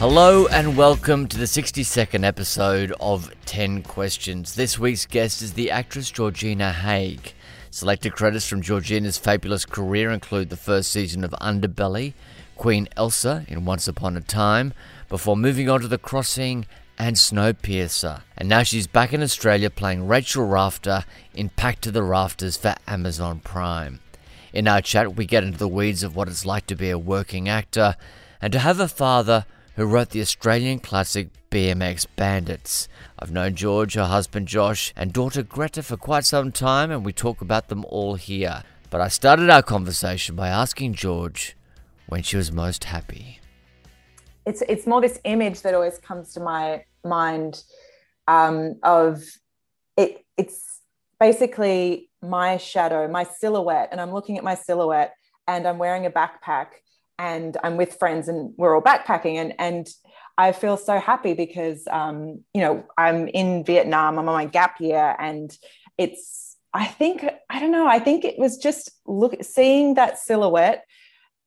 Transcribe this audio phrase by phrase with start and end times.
[0.00, 4.54] Hello and welcome to the 62nd episode of 10 Questions.
[4.54, 7.34] This week's guest is the actress Georgina Haig.
[7.70, 12.14] Selected credits from Georgina's fabulous career include the first season of Underbelly,
[12.56, 14.72] Queen Elsa in Once Upon a Time,
[15.10, 16.64] before moving on to The Crossing
[16.96, 18.22] and Snowpiercer.
[18.38, 21.04] And now she's back in Australia playing Rachel Rafter
[21.34, 24.00] in Packed to the Rafters for Amazon Prime.
[24.54, 26.96] In our chat, we get into the weeds of what it's like to be a
[26.96, 27.96] working actor
[28.40, 29.44] and to have a father
[29.80, 32.86] who wrote the Australian classic BMX Bandits.
[33.18, 37.14] I've known George, her husband Josh, and daughter Greta for quite some time, and we
[37.14, 38.62] talk about them all here.
[38.90, 41.56] But I started our conversation by asking George
[42.08, 43.40] when she was most happy.
[44.44, 47.64] It's it's more this image that always comes to my mind
[48.28, 49.24] um, of
[49.96, 50.26] it.
[50.36, 50.82] It's
[51.18, 55.14] basically my shadow, my silhouette, and I'm looking at my silhouette,
[55.48, 56.66] and I'm wearing a backpack,
[57.20, 59.88] and I'm with friends and we're all backpacking and and
[60.38, 64.80] I feel so happy because um, you know I'm in Vietnam I'm on my gap
[64.80, 65.56] year and
[65.98, 70.84] it's I think I don't know I think it was just look seeing that silhouette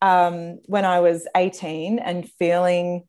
[0.01, 3.05] um, when I was 18 and feeling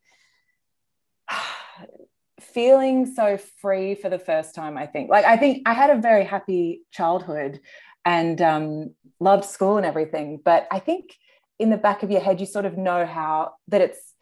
[2.40, 5.10] feeling so free for the first time I think.
[5.10, 7.60] Like I think I had a very happy childhood
[8.06, 11.14] and um, loved school and everything but I think
[11.58, 14.12] in the back of your head you sort of know how that it's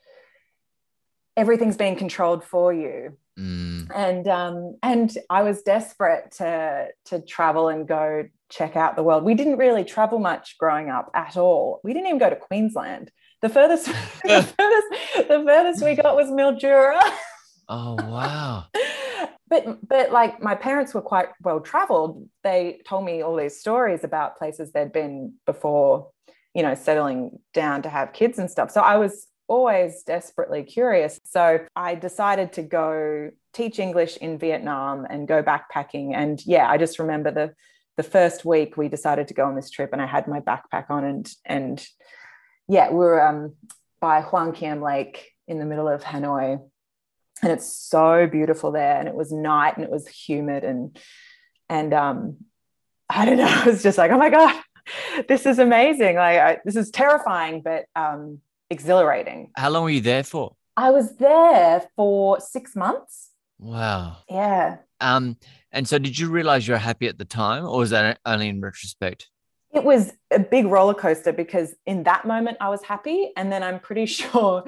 [1.36, 3.16] everything's being controlled for you.
[3.38, 3.88] Mm.
[3.94, 9.24] and um and i was desperate to to travel and go check out the world.
[9.24, 11.80] We didn't really travel much growing up at all.
[11.82, 13.10] We didn't even go to queensland.
[13.40, 13.86] The furthest
[14.24, 17.00] the furthest the furthest we got was mildura.
[17.68, 18.66] Oh wow.
[19.48, 22.26] But but like my parents were quite well traveled.
[22.42, 26.08] They told me all these stories about places they'd been before
[26.54, 28.70] you know, settling down to have kids and stuff.
[28.70, 31.20] So I was always desperately curious.
[31.24, 36.14] So I decided to go teach English in Vietnam and go backpacking.
[36.14, 37.54] And yeah, I just remember the
[37.98, 40.86] the first week we decided to go on this trip and I had my backpack
[40.88, 41.86] on and and
[42.68, 43.54] yeah, we were um,
[44.00, 46.58] by Hoan Kiem Lake in the middle of Hanoi.
[47.42, 48.98] And it's so beautiful there.
[48.98, 50.98] And it was night and it was humid and
[51.68, 52.36] and um
[53.10, 54.62] I don't know, it was just like, oh my God,
[55.28, 56.16] this is amazing.
[56.16, 59.50] Like I, this is terrifying, but um, exhilarating.
[59.56, 60.56] How long were you there for?
[60.76, 63.30] I was there for six months.
[63.58, 64.18] Wow.
[64.28, 64.78] Yeah.
[65.00, 65.36] Um,
[65.70, 68.60] and so did you realize you're happy at the time, or was that only in
[68.60, 69.28] retrospect?
[69.72, 73.62] It was a big roller coaster because in that moment I was happy, and then
[73.62, 74.64] I'm pretty sure,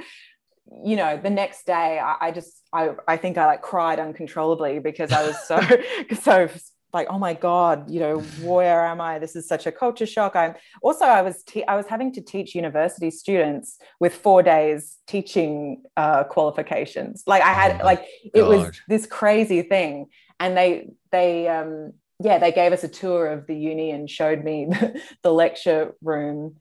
[0.84, 4.78] you know, the next day I, I just I I think I like cried uncontrollably
[4.78, 5.60] because I was so
[6.22, 6.48] so
[6.94, 9.18] like oh my god you know where am i?
[9.18, 10.36] This is such a culture shock.
[10.36, 14.96] I'm also i was te- i was having to teach university students with four days
[15.06, 17.24] teaching uh, qualifications.
[17.26, 20.06] Like i had oh like it was this crazy thing.
[20.40, 24.44] And they they um yeah they gave us a tour of the uni and showed
[24.44, 26.56] me the, the lecture room.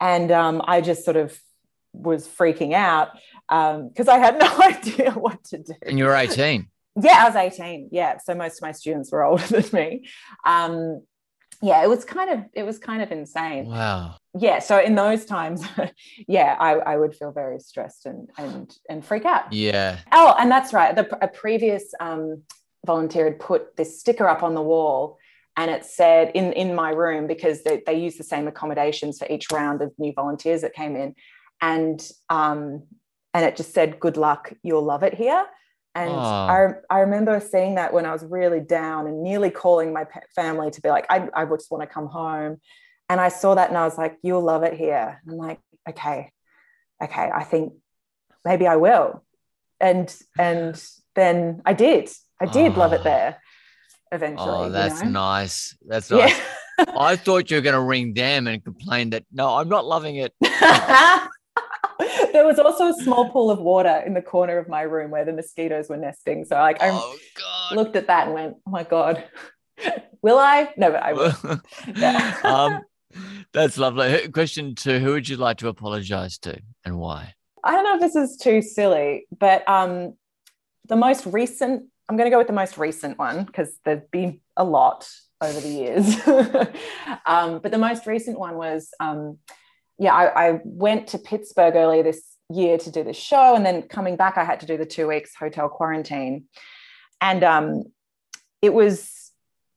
[0.00, 1.38] And um, i just sort of
[1.92, 3.08] was freaking out
[3.48, 5.74] because um, i had no idea what to do.
[5.82, 7.90] And you were 18 yeah, I was 18.
[7.92, 8.18] Yeah.
[8.18, 10.08] So most of my students were older than me.
[10.44, 11.02] Um,
[11.62, 13.66] yeah, it was kind of it was kind of insane.
[13.66, 14.16] Wow.
[14.38, 14.60] Yeah.
[14.60, 15.62] So in those times,
[16.28, 19.52] yeah, I, I would feel very stressed and and and freak out.
[19.52, 19.98] Yeah.
[20.10, 20.96] Oh, and that's right.
[20.96, 22.44] The a previous um,
[22.86, 25.18] volunteer had put this sticker up on the wall
[25.56, 29.26] and it said in in my room because they, they use the same accommodations for
[29.28, 31.14] each round of new volunteers that came in
[31.60, 32.84] and um
[33.34, 35.44] and it just said good luck you'll love it here
[35.94, 36.46] and ah.
[36.48, 40.70] I, I remember seeing that when I was really down and nearly calling my family
[40.70, 42.60] to be like, I, I just want to come home.
[43.08, 45.20] And I saw that and I was like, you'll love it here.
[45.28, 45.58] I'm like,
[45.88, 46.30] okay,
[47.02, 47.72] okay, I think
[48.44, 49.24] maybe I will.
[49.80, 50.80] And and
[51.16, 52.08] then I did.
[52.40, 53.04] I did love it ah.
[53.04, 53.42] there
[54.12, 54.48] eventually.
[54.48, 55.20] Oh, that's you know?
[55.20, 55.76] nice.
[55.86, 56.38] That's nice.
[56.78, 56.84] Yeah.
[56.96, 60.16] I thought you were going to ring them and complain that no, I'm not loving
[60.16, 60.34] it.
[62.32, 65.24] there was also a small pool of water in the corner of my room where
[65.24, 66.44] the mosquitoes were nesting.
[66.44, 67.16] So like I oh,
[67.72, 69.24] looked at that and went, "Oh my god,
[70.22, 71.34] will I?" No, but I will.
[71.96, 72.38] yeah.
[72.44, 72.80] um,
[73.52, 74.28] that's lovely.
[74.28, 77.34] Question two: Who would you like to apologize to, and why?
[77.62, 80.14] I don't know if this is too silly, but um,
[80.88, 81.84] the most recent.
[82.08, 85.08] I'm going to go with the most recent one because there's been a lot
[85.40, 86.26] over the years.
[87.24, 89.38] um, but the most recent one was um,
[90.00, 93.82] yeah, I, I went to Pittsburgh earlier this year to do the show, and then
[93.82, 96.46] coming back, I had to do the two weeks hotel quarantine,
[97.20, 97.84] and um,
[98.60, 99.20] it was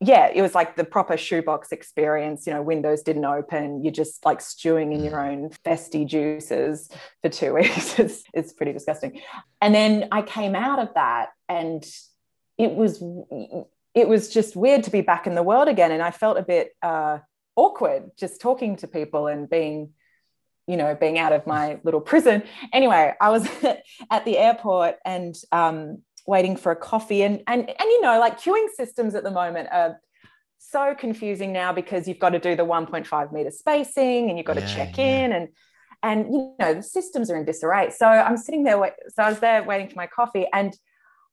[0.05, 2.45] yeah, it was like the proper shoebox experience.
[2.45, 3.83] You know, windows didn't open.
[3.83, 6.89] You're just like stewing in your own festy juices
[7.21, 7.99] for two weeks.
[7.99, 9.21] it's, it's pretty disgusting.
[9.61, 11.85] And then I came out of that and
[12.57, 13.01] it was
[13.95, 15.91] it was just weird to be back in the world again.
[15.91, 17.19] And I felt a bit uh,
[17.55, 19.91] awkward just talking to people and being,
[20.67, 22.43] you know, being out of my little prison.
[22.71, 23.47] Anyway, I was
[24.11, 28.39] at the airport and um, waiting for a coffee and and and you know like
[28.39, 29.99] queuing systems at the moment are
[30.57, 34.55] so confusing now because you've got to do the 1.5 meter spacing and you've got
[34.55, 35.25] yeah, to check yeah.
[35.25, 35.47] in and
[36.01, 38.77] and you know the systems are in disarray so i'm sitting there
[39.09, 40.75] so i was there waiting for my coffee and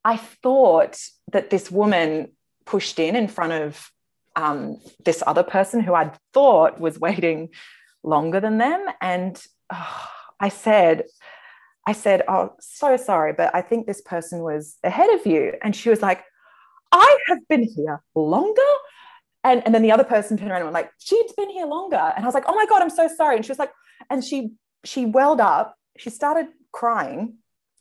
[0.05, 0.99] i thought
[1.33, 2.29] that this woman
[2.67, 3.91] pushed in in front of
[4.37, 7.49] um, this other person who i thought was waiting
[8.03, 9.43] longer than them and
[9.73, 10.09] oh,
[10.39, 11.05] i said
[11.87, 15.55] I said, Oh, so sorry, but I think this person was ahead of you.
[15.63, 16.23] And she was like,
[16.93, 18.63] I have been here longer.
[19.43, 21.97] And, and then the other person turned around and went like, she'd been here longer.
[21.97, 23.37] And I was like, oh my God, I'm so sorry.
[23.37, 23.73] And she was like,
[24.11, 24.53] and she
[24.85, 27.35] she welled up, she started crying.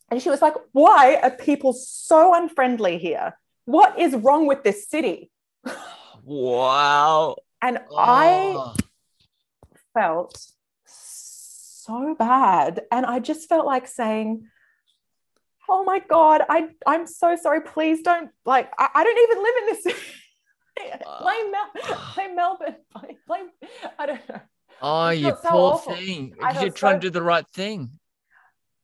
[0.09, 3.37] And she was like, why are people so unfriendly here?
[3.65, 5.29] What is wrong with this city?
[6.23, 7.35] Wow.
[7.61, 7.95] And oh.
[7.97, 8.73] I
[9.93, 10.51] felt
[10.85, 12.81] so bad.
[12.91, 14.47] And I just felt like saying,
[15.71, 17.61] Oh my God, I, I'm so sorry.
[17.61, 20.09] Please don't like, I, I don't even live in this.
[21.21, 22.75] blame, uh, Mel- blame Melbourne.
[22.93, 23.49] Blame, blame,
[23.99, 24.41] I don't know.
[24.81, 25.95] Oh, you so poor awful.
[25.95, 26.33] thing.
[26.39, 26.87] You're trying so...
[26.87, 27.91] and do the right thing.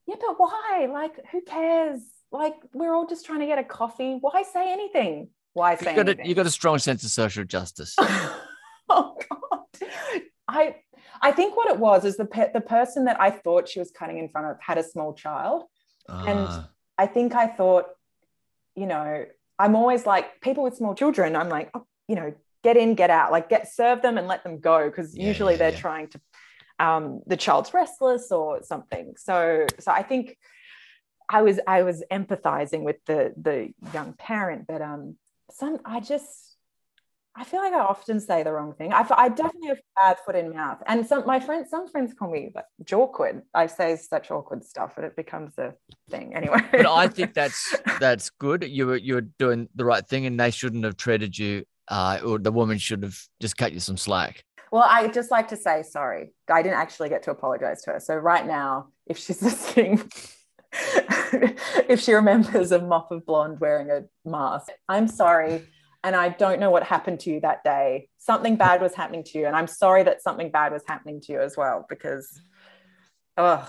[0.07, 0.88] Yeah, but why?
[0.92, 2.02] Like, who cares?
[2.31, 4.18] Like, we're all just trying to get a coffee.
[4.19, 5.30] Why say anything?
[5.54, 6.25] Why say you got anything?
[6.25, 7.96] A, you got a strong sense of social justice.
[8.00, 8.38] oh
[8.90, 9.90] God.
[10.48, 10.75] I
[11.25, 13.89] I think what it was is the pe- the person that I thought she was
[13.89, 15.63] cutting in front of had a small child,
[16.07, 16.69] and ah.
[17.00, 17.86] I think I thought,
[18.75, 19.25] you know,
[19.57, 21.36] I'm always like people with small children.
[21.36, 24.44] I'm like, oh, you know, get in, get out, like get serve them and let
[24.44, 25.88] them go because yeah, usually yeah, they're yeah.
[25.88, 26.22] trying to.
[26.77, 29.16] Um, the child's restless or something.
[29.18, 30.38] So, so I think
[31.28, 35.16] I was I was empathizing with the the young parent, but um,
[35.50, 36.55] some I just
[37.38, 38.94] I feel like I often say the wrong thing.
[38.94, 40.82] I, I definitely have bad foot in mouth.
[40.88, 43.42] And some my friends, some friends call me like awkward.
[43.54, 45.74] I say such awkward stuff, and it becomes a
[46.10, 46.62] thing anyway.
[46.72, 48.64] but I think that's that's good.
[48.64, 52.20] You were you were doing the right thing, and they shouldn't have treated you, uh,
[52.26, 54.46] or the woman should have just cut you some slack.
[54.72, 56.31] Well, I just like to say sorry.
[56.50, 58.00] I didn't actually get to apologize to her.
[58.00, 60.10] So right now, if she's listening.
[61.88, 65.64] if she remembers a mop of blonde wearing a mask, I'm sorry
[66.06, 68.10] and I don't know what happened to you that day.
[68.19, 69.48] Something bad was happening to you.
[69.48, 72.40] And I'm sorry that something bad was happening to you as well because,
[73.38, 73.68] oh,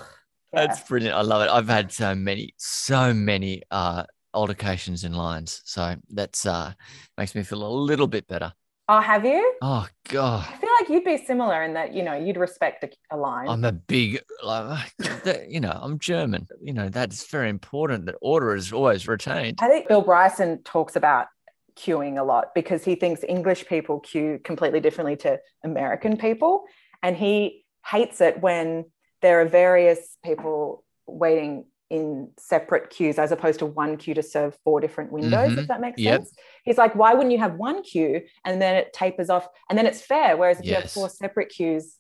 [0.53, 0.67] yeah.
[0.67, 1.17] That's brilliant.
[1.17, 1.51] I love it.
[1.51, 4.05] I've had so many, so many uh,
[4.35, 5.63] altercations in lines.
[5.65, 6.75] So that's uh,
[7.17, 8.53] makes me feel a little bit better.
[8.89, 9.55] Oh, have you?
[9.63, 10.47] Oh God.
[10.49, 13.49] I feel like you'd be similar in that, you know, you'd respect a, a line.
[13.49, 14.93] I'm a big, like,
[15.49, 16.47] you know, I'm German.
[16.63, 19.59] You know, that's very important that order is always retained.
[19.61, 21.27] I think Bill Bryson talks about
[21.77, 26.65] queuing a lot because he thinks English people queue completely differently to American people.
[27.03, 28.87] And he hates it when
[29.23, 34.59] there are various people waiting in separate queues as opposed to one queue to serve
[34.65, 35.61] four different windows, mm-hmm.
[35.61, 36.23] if that makes yep.
[36.23, 36.35] sense.
[36.65, 39.87] He's like, why wouldn't you have one queue and then it tapers off and then
[39.87, 40.37] it's fair?
[40.37, 40.71] Whereas if yes.
[40.71, 41.97] you have four separate queues,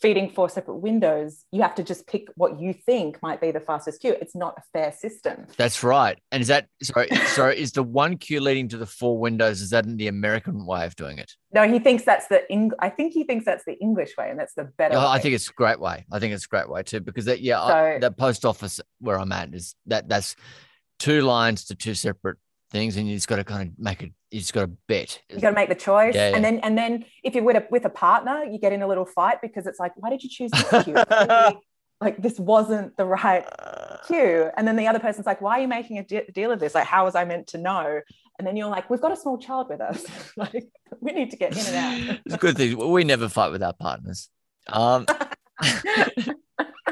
[0.00, 3.60] feeding four separate windows, you have to just pick what you think might be the
[3.60, 4.16] fastest queue.
[4.20, 5.46] It's not a fair system.
[5.56, 6.18] That's right.
[6.32, 7.08] And is that sorry?
[7.26, 9.60] sorry, is the one queue leading to the four windows?
[9.60, 11.32] Is that in the American way of doing it?
[11.52, 14.38] No, he thinks that's the Eng- I think he thinks that's the English way, and
[14.38, 14.96] that's the better.
[14.96, 16.04] Oh, I think it's a great way.
[16.10, 18.80] I think it's a great way too, because that yeah, so, I, the post office
[19.00, 20.36] where I'm at is that that's
[20.98, 22.38] two lines to two separate
[22.70, 24.12] things, and you just got to kind of make it.
[24.30, 25.20] You just got to bet.
[25.30, 26.36] You got to make the choice, yeah, yeah.
[26.36, 28.86] and then and then if you're with a with a partner, you get in a
[28.86, 30.94] little fight because it's like, why did you choose this queue?
[32.00, 33.44] like this wasn't the right
[34.06, 36.60] queue, and then the other person's like, why are you making a de- deal of
[36.60, 36.74] this?
[36.74, 38.00] Like, how was I meant to know?
[38.38, 40.04] And then you're like, we've got a small child with us.
[40.36, 40.68] like,
[41.00, 42.20] we need to get in and out.
[42.24, 42.78] it's a good thing.
[42.90, 44.28] We never fight with our partners.
[44.68, 45.06] Um,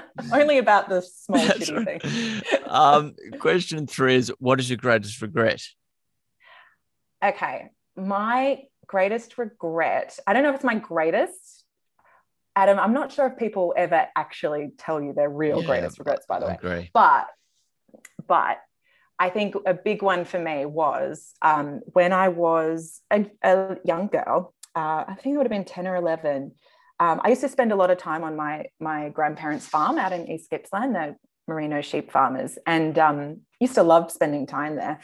[0.33, 2.03] Only about the small shitty right.
[2.03, 2.61] thing.
[2.67, 5.63] um, question three is what is your greatest regret?
[7.25, 7.69] Okay.
[7.97, 11.65] My greatest regret, I don't know if it's my greatest.
[12.55, 16.25] Adam, I'm not sure if people ever actually tell you their real yeah, greatest regrets,
[16.27, 16.55] by the I way.
[16.55, 16.91] Agree.
[16.95, 17.27] But
[18.27, 18.59] but
[19.19, 24.09] I think a big one for me was um, when I was a, a young
[24.09, 26.53] girl, uh, I think it would have been 10 or 11
[26.99, 30.13] um, I used to spend a lot of time on my my grandparents' farm out
[30.13, 35.01] in East Gippsland, the merino sheep farmers, and um, used to love spending time there.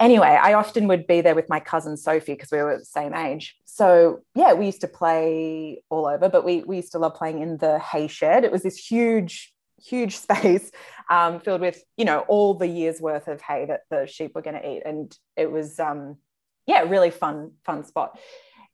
[0.00, 3.14] anyway, I often would be there with my cousin Sophie because we were the same
[3.14, 3.56] age.
[3.64, 7.40] So yeah, we used to play all over, but we we used to love playing
[7.40, 8.44] in the hay shed.
[8.44, 9.52] It was this huge,
[9.84, 10.70] huge space
[11.10, 14.42] um, filled with you know all the years worth of hay that the sheep were
[14.42, 16.18] going to eat, and it was um,
[16.66, 18.16] yeah, really fun fun spot.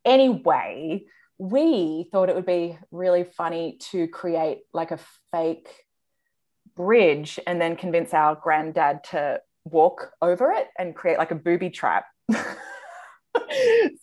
[0.05, 1.05] Anyway,
[1.41, 4.99] we thought it would be really funny to create like a
[5.33, 5.71] fake
[6.77, 11.71] bridge and then convince our granddad to walk over it and create like a booby
[11.71, 12.45] trap so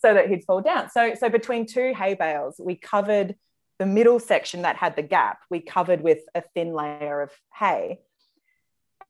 [0.02, 0.90] that he'd fall down.
[0.90, 3.36] So, so between two hay bales, we covered
[3.78, 8.00] the middle section that had the gap, we covered with a thin layer of hay.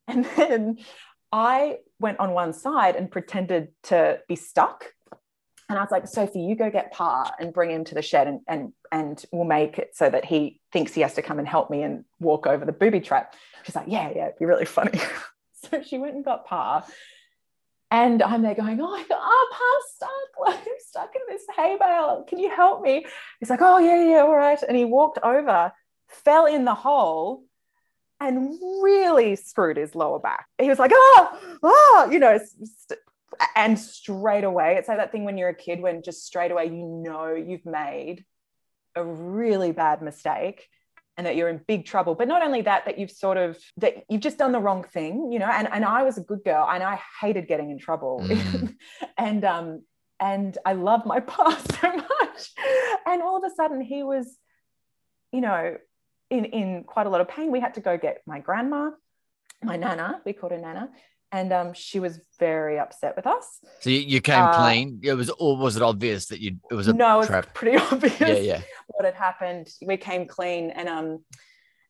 [0.07, 0.77] And then
[1.31, 4.85] I went on one side and pretended to be stuck.
[5.69, 8.27] And I was like, Sophie, you go get Pa and bring him to the shed
[8.27, 11.47] and, and, and we'll make it so that he thinks he has to come and
[11.47, 13.35] help me and walk over the booby trap.
[13.63, 14.99] She's like, yeah, yeah, it'd be really funny.
[15.69, 16.87] So she went and got Pa.
[17.91, 20.09] And I'm there going, oh, oh Pa's stuck.
[20.47, 22.23] Like, I'm stuck in this hay bale.
[22.25, 23.05] Can you help me?
[23.41, 24.57] He's like, oh, yeah, yeah, all right.
[24.63, 25.73] And he walked over,
[26.07, 27.43] fell in the hole,
[28.21, 30.45] and really screwed his lower back.
[30.57, 32.39] He was like, oh, oh, you know,
[33.55, 36.65] and straight away, it's like that thing when you're a kid, when just straight away
[36.65, 38.25] you know you've made
[38.95, 40.67] a really bad mistake
[41.17, 42.15] and that you're in big trouble.
[42.15, 45.31] But not only that that you've sort of that you've just done the wrong thing
[45.31, 45.49] you know?
[45.51, 48.21] And, and i was a good girl and i hated getting in trouble.
[48.23, 48.75] Mm.
[49.17, 49.83] and um
[50.19, 52.51] and i loved my past so much.
[53.05, 54.37] And all of a sudden he was
[55.31, 55.75] you know
[56.29, 57.51] in in quite a lot of pain.
[57.51, 58.91] We had to go get my grandma
[59.61, 60.89] my nana we called her nana
[61.31, 63.59] and um, she was very upset with us.
[63.81, 64.99] So you, you came uh, clean.
[65.03, 66.57] It was, or was it obvious that you?
[66.71, 67.21] It was a no.
[67.21, 68.19] It was pretty obvious.
[68.19, 68.61] Yeah, yeah.
[68.87, 69.69] What had happened?
[69.81, 71.23] We came clean, and um,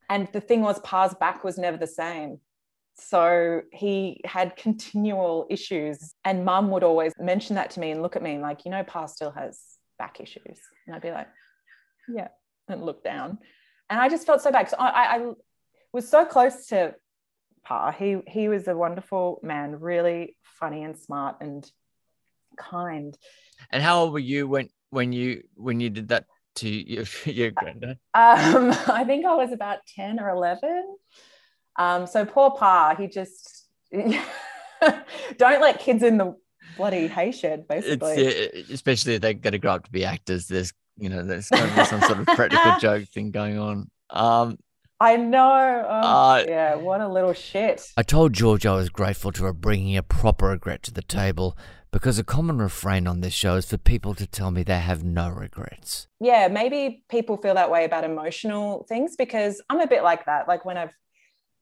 [0.09, 2.39] and the thing was, Pa's back was never the same.
[2.95, 8.17] So he had continual issues, and Mum would always mention that to me and look
[8.17, 9.61] at me and like, you know, Pa still has
[9.97, 11.27] back issues, and I'd be like,
[12.09, 12.27] yeah,
[12.67, 13.37] and look down,
[13.89, 14.69] and I just felt so bad.
[14.69, 15.31] So I, I
[15.93, 16.93] was so close to
[17.69, 17.91] Pa.
[17.91, 21.69] He he was a wonderful man, really funny and smart and
[22.57, 23.15] kind.
[23.71, 27.51] And how old were you when when you when you did that to your, your
[27.51, 27.99] granddad?
[28.15, 30.97] Um, I think I was about ten or eleven.
[31.77, 36.35] Um, so poor Pa, he just don't let kids in the
[36.75, 38.13] bloody hay shed, basically.
[38.13, 40.47] It's, especially if they're going to grow up to be actors.
[40.47, 43.91] There's you know there's some sort of practical joke thing going on.
[44.09, 44.57] Um,
[44.99, 45.85] I know.
[45.87, 47.91] Oh, uh, yeah, what a little shit.
[47.95, 51.57] I told George I was grateful to her bringing a proper regret to the table
[51.91, 55.03] because a common refrain on this show is for people to tell me they have
[55.03, 56.07] no regrets.
[56.19, 60.47] Yeah, maybe people feel that way about emotional things because I'm a bit like that.
[60.47, 60.93] Like when I've,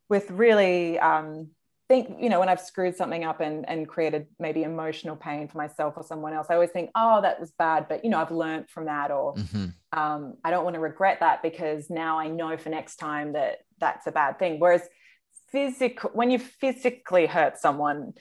[0.09, 1.51] with really um,
[1.87, 5.57] think you know when i've screwed something up and and created maybe emotional pain for
[5.57, 8.31] myself or someone else i always think oh that was bad but you know i've
[8.31, 9.67] learned from that or mm-hmm.
[9.97, 13.59] um, i don't want to regret that because now i know for next time that
[13.79, 14.81] that's a bad thing whereas
[15.51, 18.13] physical when you physically hurt someone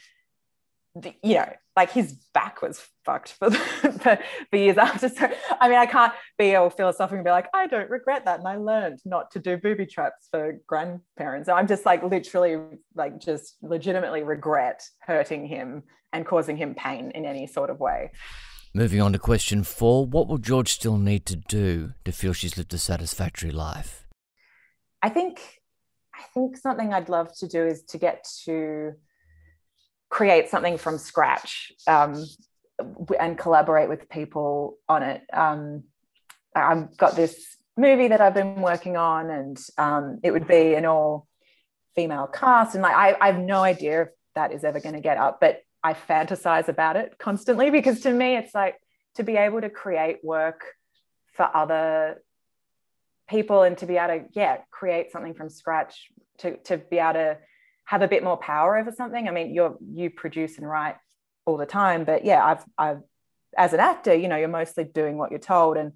[1.23, 4.19] you know, like his back was fucked for, the, for,
[4.51, 5.09] for years after.
[5.09, 5.29] So,
[5.61, 8.39] I mean, I can't be all philosophical and be like, I don't regret that.
[8.39, 11.49] And I learned not to do booby traps for grandparents.
[11.49, 17.25] I'm just like literally, like, just legitimately regret hurting him and causing him pain in
[17.25, 18.11] any sort of way.
[18.75, 22.57] Moving on to question four What will George still need to do to feel she's
[22.57, 24.07] lived a satisfactory life?
[25.03, 25.41] I think,
[26.15, 28.95] I think something I'd love to do is to get to
[30.09, 32.25] create something from scratch um,
[33.19, 35.23] and collaborate with people on it.
[35.33, 35.85] Um,
[36.55, 40.87] I've got this movie that I've been working on, and um, it would be an
[40.87, 41.27] all
[41.95, 42.75] female cast.
[42.75, 45.41] And like, I, I have no idea if that is ever going to get up,
[45.41, 48.77] but I fantasize about it constantly because to me, it's like
[49.17, 50.65] to be able to create work
[51.35, 52.23] for other
[53.29, 57.15] people and to be able to, yeah, create something from scratch, to, to be able
[57.15, 57.39] to
[57.87, 59.27] have a bit more power over something.
[59.27, 60.97] I mean, you're you produce and write
[61.47, 63.03] all the time, but yeah, I've I've
[63.57, 65.77] as an actor, you know, you're mostly doing what you're told.
[65.77, 65.93] And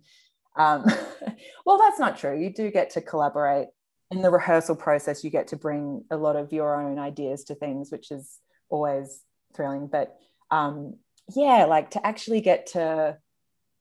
[0.56, 0.85] um,
[1.66, 2.38] well, that's not true.
[2.38, 3.68] You do get to collaborate
[4.11, 5.23] in the rehearsal process.
[5.23, 9.23] You get to bring a lot of your own ideas to things, which is always
[9.54, 9.88] thrilling.
[9.88, 10.16] But
[10.50, 10.97] um,
[11.35, 13.18] yeah, like to actually get to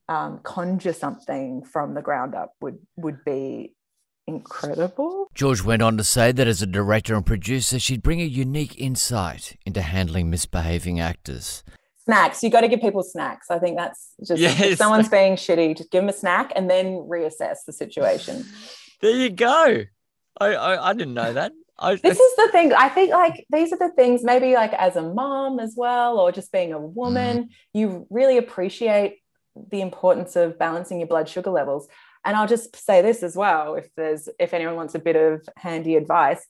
[0.08, 3.76] um, conjure something from the ground up would would be
[4.30, 5.30] incredible.
[5.34, 8.80] George went on to say that as a director and producer, she'd bring a unique
[8.80, 11.64] insight into handling misbehaving actors.
[12.06, 12.42] Snacks.
[12.42, 13.52] You got to give people snacks.
[13.52, 14.60] I think that's just yes.
[14.62, 18.46] if someone's being shitty, just give them a snack and then reassess the situation.
[19.02, 19.86] There you go.
[20.42, 21.54] I I, I didn't know that.
[21.82, 22.74] I, this is the thing.
[22.74, 26.32] I think like these are the things, maybe like as a mom as well, or
[26.32, 27.50] just being a woman, mm.
[27.74, 29.20] you really appreciate
[29.72, 31.88] the importance of balancing your blood sugar levels.
[32.26, 35.48] And I'll just say this as well, if there's if anyone wants a bit of
[35.56, 36.46] handy advice,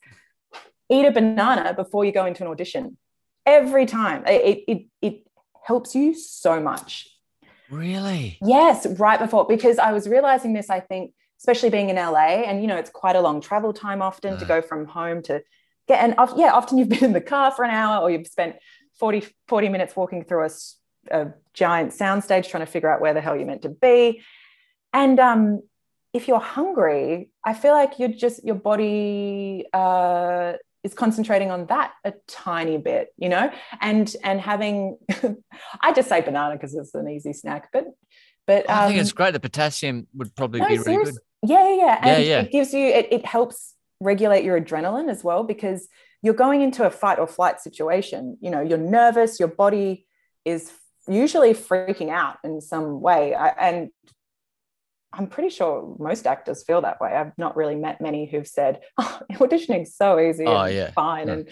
[0.90, 2.98] eat a banana before you go into an audition.
[3.46, 4.26] Every time.
[4.26, 5.28] It it it
[5.64, 7.08] helps you so much.
[7.70, 8.40] Really?
[8.42, 12.44] Yes, right before because I was realizing this, I think especially being in LA.
[12.46, 15.42] And, you know, it's quite a long travel time often to go from home to
[15.88, 18.58] get, and yeah, often you've been in the car for an hour or you've spent
[19.00, 20.50] 40, 40 minutes walking through a,
[21.12, 24.22] a giant soundstage trying to figure out where the hell you're meant to be.
[24.94, 25.64] And um,
[26.14, 31.92] if you're hungry, I feel like you're just, your body, uh, is concentrating on that
[32.06, 34.98] a tiny bit you know and and having
[35.82, 37.84] i just say banana because it's an easy snack but
[38.50, 39.34] but um, I think it's um, great.
[39.34, 41.18] The potassium would probably no, be really good.
[41.46, 42.42] Yeah, yeah, and yeah, yeah.
[42.42, 45.88] it gives you it, it helps regulate your adrenaline as well because
[46.24, 48.40] you're going into a fight or flight situation.
[48.42, 49.40] You know, you're nervous.
[49.40, 50.08] Your body
[50.46, 50.72] is
[51.08, 53.92] usually freaking out in some way, I, and
[55.12, 57.14] I'm pretty sure most actors feel that way.
[57.16, 61.34] I've not really met many who've said, "Oh, auditioning's so easy, oh, yeah, fine," yeah.
[61.34, 61.50] and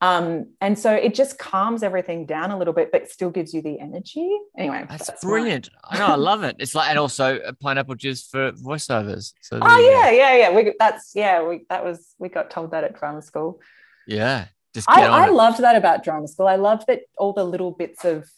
[0.00, 3.62] um, and so it just calms everything down a little bit, but still gives you
[3.62, 4.30] the energy.
[4.56, 5.70] Anyway, that's, that's brilliant.
[5.84, 6.56] I know, I love it.
[6.60, 9.32] It's like, and also pineapple juice for voiceovers.
[9.40, 10.54] So oh yeah, yeah, yeah.
[10.54, 11.42] We that's yeah.
[11.42, 13.60] We that was we got told that at drama school.
[14.06, 16.46] Yeah, just I, I loved that about drama school.
[16.46, 18.30] I loved that all the little bits of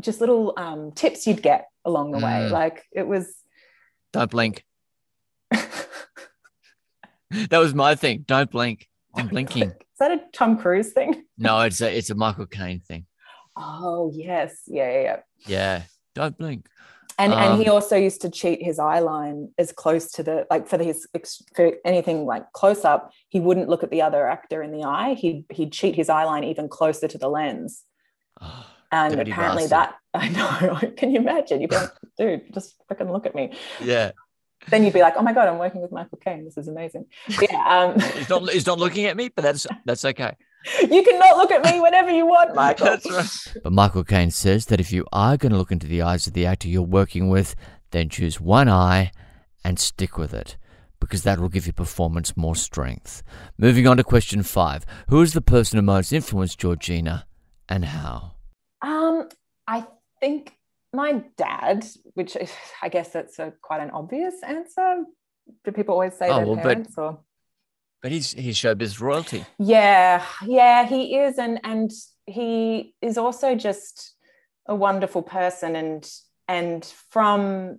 [0.00, 2.24] just little um, tips you'd get along the mm.
[2.24, 2.48] way.
[2.48, 3.34] Like it was.
[4.12, 4.64] Don't blink.
[5.50, 5.78] that
[7.50, 8.24] was my thing.
[8.26, 8.88] Don't blink.
[9.16, 9.62] I'm blinking.
[9.62, 11.24] Is that a Tom Cruise thing?
[11.38, 13.06] No, it's a it's a Michael Caine thing.
[13.56, 15.16] Oh yes, yeah, yeah, yeah.
[15.46, 15.82] Yeah,
[16.14, 16.68] don't blink.
[17.18, 20.22] And um, and he um, also used to cheat his eye line as close to
[20.22, 21.08] the like for his
[21.54, 25.14] for anything like close up, he wouldn't look at the other actor in the eye.
[25.14, 27.84] He'd he'd cheat his eye line even closer to the lens.
[28.92, 29.70] And apparently bastard.
[29.70, 30.90] that I know.
[30.96, 31.60] Can you imagine?
[31.60, 33.52] You'd be like, dude, just freaking look at me.
[33.82, 34.12] Yeah
[34.68, 36.44] then you'd be like, oh my god, I'm working with Michael Caine.
[36.44, 37.06] This is amazing.
[37.40, 40.34] yeah, um, he's not he's not looking at me, but that's that's okay.
[40.80, 42.86] You can not look at me whenever you want, Michael.
[42.86, 43.62] that's right.
[43.62, 46.32] But Michael Caine says that if you are going to look into the eyes of
[46.32, 47.54] the actor you're working with,
[47.92, 49.12] then choose one eye
[49.62, 50.56] and stick with it.
[50.98, 53.22] Because that will give your performance more strength.
[53.56, 54.84] Moving on to question five.
[55.08, 57.26] Who is the person who most influenced Georgina
[57.68, 58.32] and how?
[58.82, 59.28] Um,
[59.66, 59.86] I
[60.20, 60.56] think
[60.92, 65.04] my dad, which is, I guess that's a, quite an obvious answer.
[65.64, 67.20] Do people always say oh, their well, parents but, or?
[68.02, 69.44] But he's he's showbiz royalty.
[69.58, 71.90] Yeah, yeah, he is, and and
[72.26, 74.14] he is also just
[74.66, 76.08] a wonderful person, and
[76.46, 77.78] and from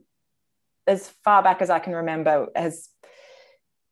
[0.88, 2.89] as far back as I can remember, has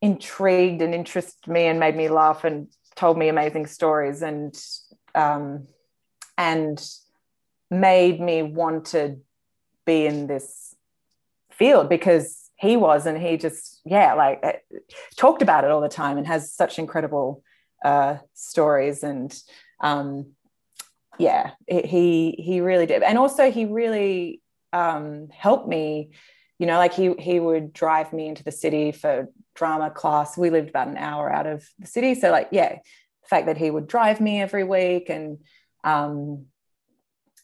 [0.01, 4.57] intrigued and interested me and made me laugh and told me amazing stories and
[5.13, 5.67] um,
[6.37, 6.83] and
[7.71, 9.17] made me want to
[9.85, 10.75] be in this
[11.51, 14.53] field because he was and he just yeah like uh,
[15.17, 17.43] talked about it all the time and has such incredible
[17.83, 19.37] uh, stories and
[19.81, 20.27] um,
[21.19, 23.03] yeah he he really did.
[23.03, 24.41] And also he really
[24.73, 26.11] um, helped me
[26.59, 30.37] you know like he he would drive me into the city for drama class.
[30.37, 32.15] We lived about an hour out of the city.
[32.15, 35.39] So like yeah the fact that he would drive me every week and
[35.85, 36.47] um,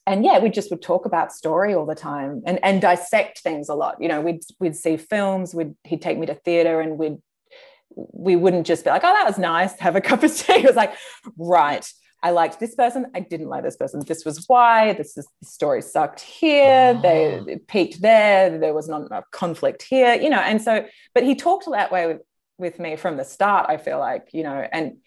[0.07, 3.69] and yeah, we just would talk about story all the time and, and dissect things
[3.69, 3.97] a lot.
[4.01, 7.17] You know, we'd we'd see films, we'd he'd take me to theater and we'd
[7.95, 10.53] we wouldn't just be like, oh, that was nice, have a cup of tea.
[10.61, 10.93] It was like,
[11.37, 11.85] right,
[12.23, 14.01] I liked this person, I didn't like this person.
[14.05, 17.01] This was why, this is the story sucked here, oh.
[17.01, 20.39] they peaked there, there was not enough conflict here, you know.
[20.39, 22.21] And so, but he talked that way with,
[22.57, 24.97] with me from the start, I feel like, you know, and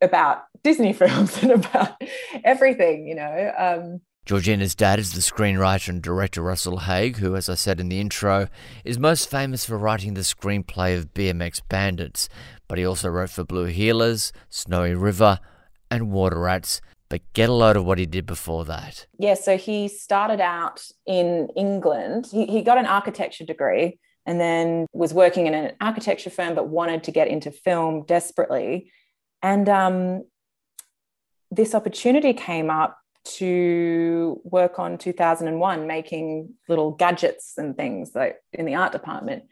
[0.00, 2.00] about Disney films and about
[2.44, 3.52] everything, you know.
[3.58, 7.88] Um, Georgina's dad is the screenwriter and director Russell Haig, who, as I said in
[7.88, 8.48] the intro,
[8.84, 12.28] is most famous for writing the screenplay of BMX Bandits,
[12.68, 15.40] but he also wrote for Blue Heelers, Snowy River,
[15.90, 16.80] and Water Rats.
[17.08, 19.06] But get a load of what he did before that.
[19.18, 22.28] Yeah, so he started out in England.
[22.30, 26.68] He, he got an architecture degree and then was working in an architecture firm, but
[26.68, 28.92] wanted to get into film desperately.
[29.42, 30.24] And um,
[31.50, 38.64] this opportunity came up to work on 2001 making little gadgets and things like in
[38.64, 39.44] the art department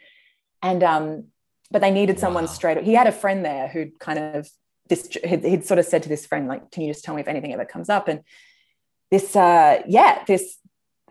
[0.62, 1.24] and um
[1.70, 2.50] but they needed someone wow.
[2.50, 4.48] straight he had a friend there who'd kind of
[4.88, 7.20] this he'd, he'd, sort of said to this friend like can you just tell me
[7.20, 8.20] if anything ever comes up and
[9.11, 10.56] this uh yeah this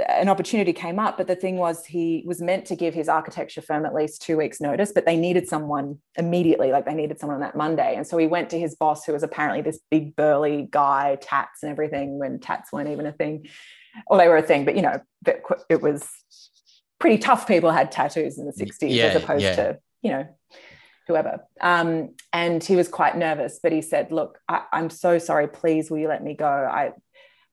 [0.07, 3.62] an opportunity came up, but the thing was he was meant to give his architecture
[3.62, 7.36] firm at least two weeks' notice, but they needed someone immediately, like they needed someone
[7.36, 7.95] on that Monday.
[7.95, 11.63] And so he went to his boss, who was apparently this big burly guy, tats
[11.63, 13.47] and everything, when tats weren't even a thing.
[14.07, 15.01] Or they were a thing, but you know,
[15.69, 16.07] it was
[16.99, 19.55] pretty tough people had tattoos in the 60s yeah, as opposed yeah.
[19.55, 20.27] to, you know,
[21.07, 21.39] whoever.
[21.62, 25.47] Um, and he was quite nervous, but he said, Look, I, I'm so sorry.
[25.47, 26.47] Please, will you let me go?
[26.47, 26.91] I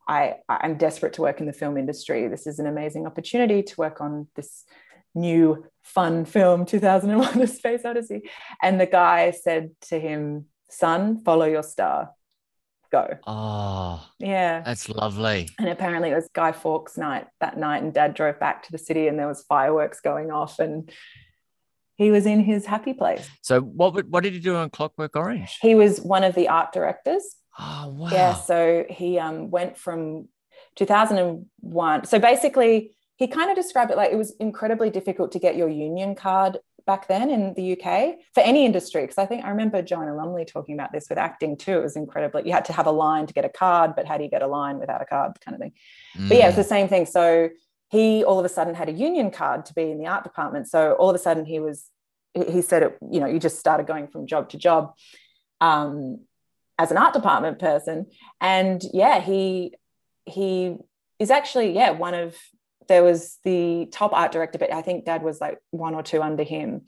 [0.06, 2.28] I, I'm desperate to work in the film industry.
[2.28, 4.64] This is an amazing opportunity to work on this
[5.14, 8.28] new fun film, 2001 A Space Odyssey.
[8.62, 12.10] And the guy said to him, Son, follow your star.
[12.90, 13.18] Go.
[13.26, 14.60] Oh, yeah.
[14.60, 15.48] That's lovely.
[15.58, 18.78] And apparently it was Guy Fawkes night that night, and dad drove back to the
[18.78, 20.60] city and there was fireworks going off.
[20.60, 20.92] And
[21.96, 23.28] he was in his happy place.
[23.42, 25.58] So what what did he do on Clockwork Orange?
[25.60, 27.36] He was one of the art directors.
[27.58, 28.10] Oh wow!
[28.10, 30.28] Yeah, so he um, went from
[30.76, 32.04] 2001.
[32.04, 35.68] So basically, he kind of described it like it was incredibly difficult to get your
[35.68, 39.02] union card back then in the UK for any industry.
[39.02, 41.78] Because I think I remember Joanna Lumley talking about this with acting too.
[41.78, 44.18] It was incredibly, you had to have a line to get a card, but how
[44.18, 45.72] do you get a line without a card kind of thing?
[46.16, 46.28] Mm.
[46.28, 47.06] But yeah, it's the same thing.
[47.06, 47.50] So
[47.90, 50.68] he all of a sudden had a union card to be in the art department.
[50.68, 51.86] So all of a sudden he was,
[52.34, 54.94] he said it, you know, you just started going from job to job.
[55.60, 56.20] Um,
[56.78, 58.06] as an art department person
[58.40, 59.74] and yeah he
[60.26, 60.76] he
[61.18, 62.36] is actually yeah one of
[62.88, 66.22] there was the top art director but i think dad was like one or two
[66.22, 66.82] under him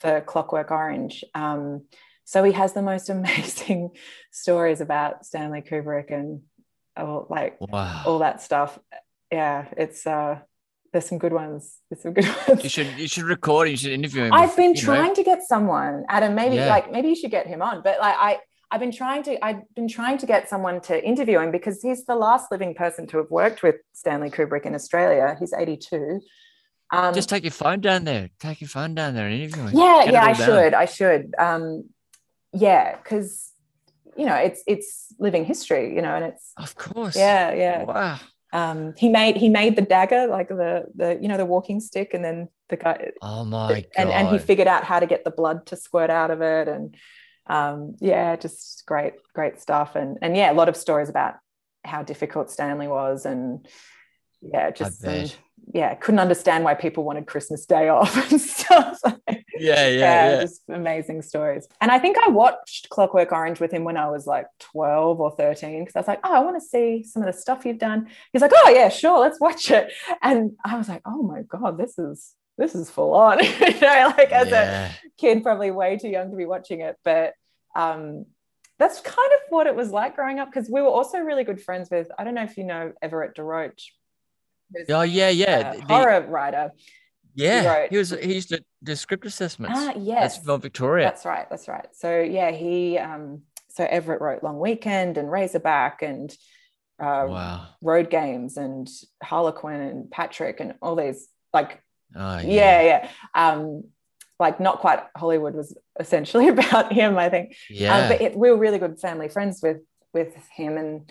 [0.00, 1.84] for clockwork orange um,
[2.24, 3.90] so he has the most amazing
[4.30, 6.42] stories about stanley kubrick and
[6.96, 8.02] all, like wow.
[8.06, 8.78] all that stuff
[9.30, 10.38] yeah it's uh
[10.92, 11.78] there's some good ones.
[11.88, 12.62] There's some good ones.
[12.62, 13.68] You should you should record.
[13.68, 14.32] You should interview him.
[14.32, 15.14] I've been trying know.
[15.14, 16.34] to get someone, Adam.
[16.34, 16.68] Maybe yeah.
[16.68, 17.82] like maybe you should get him on.
[17.82, 18.38] But like I
[18.72, 22.06] I've been trying to I've been trying to get someone to interview him because he's
[22.06, 25.36] the last living person to have worked with Stanley Kubrick in Australia.
[25.38, 26.22] He's 82.
[26.90, 28.30] Um, Just take your phone down there.
[28.40, 29.76] Take your phone down there and interview him.
[29.76, 30.46] Yeah, Get yeah, I down.
[30.46, 30.74] should.
[30.74, 31.34] I should.
[31.38, 31.84] Um,
[32.54, 33.52] yeah, because
[34.16, 37.14] you know it's it's living history, you know, and it's of course.
[37.14, 37.84] Yeah, yeah.
[37.84, 38.20] Wow.
[38.54, 42.14] Um, he made he made the dagger like the the you know the walking stick
[42.14, 45.24] and then the guy oh my god and, and he figured out how to get
[45.24, 46.94] the blood to squirt out of it and
[47.46, 49.96] um, yeah, just great, great stuff.
[49.96, 51.34] And and yeah, a lot of stories about
[51.84, 53.66] how difficult Stanley was, and
[54.40, 55.26] yeah, just some,
[55.72, 58.98] yeah, couldn't understand why people wanted Christmas Day off and stuff.
[59.28, 61.66] yeah, yeah, yeah, yeah, just amazing stories.
[61.80, 65.30] And I think I watched Clockwork Orange with him when I was like twelve or
[65.32, 67.78] thirteen because I was like, oh, I want to see some of the stuff you've
[67.78, 68.08] done.
[68.32, 69.92] He's like, oh yeah, sure, let's watch it.
[70.20, 73.42] And I was like, oh my god, this is this is full on.
[73.44, 74.92] you know, like as yeah.
[74.92, 76.96] a kid, probably way too young to be watching it.
[77.04, 77.34] But
[77.74, 78.26] um,
[78.78, 81.60] that's kind of what it was like growing up because we were also really good
[81.60, 83.92] friends with, I don't know if you know Everett de Roach.
[84.88, 85.74] Oh, yeah, yeah.
[85.74, 86.70] The, horror writer.
[87.34, 89.78] Yeah, he, he, was he used to do script assessments.
[89.80, 91.06] Ah, yes, that's from Victoria.
[91.06, 91.48] That's right.
[91.48, 91.86] That's right.
[91.92, 96.30] So yeah, he um, so Everett wrote Long Weekend and Razorback and
[97.00, 97.66] uh, wow.
[97.82, 98.86] Road Games and
[99.22, 101.82] Harlequin and Patrick and all these like
[102.16, 102.42] oh, yeah.
[102.42, 103.84] yeah yeah um
[104.42, 107.56] like not quite Hollywood was essentially about him, I think.
[107.70, 107.96] Yeah.
[107.96, 109.78] Um, but it, we were really good family friends with
[110.12, 111.10] with him, and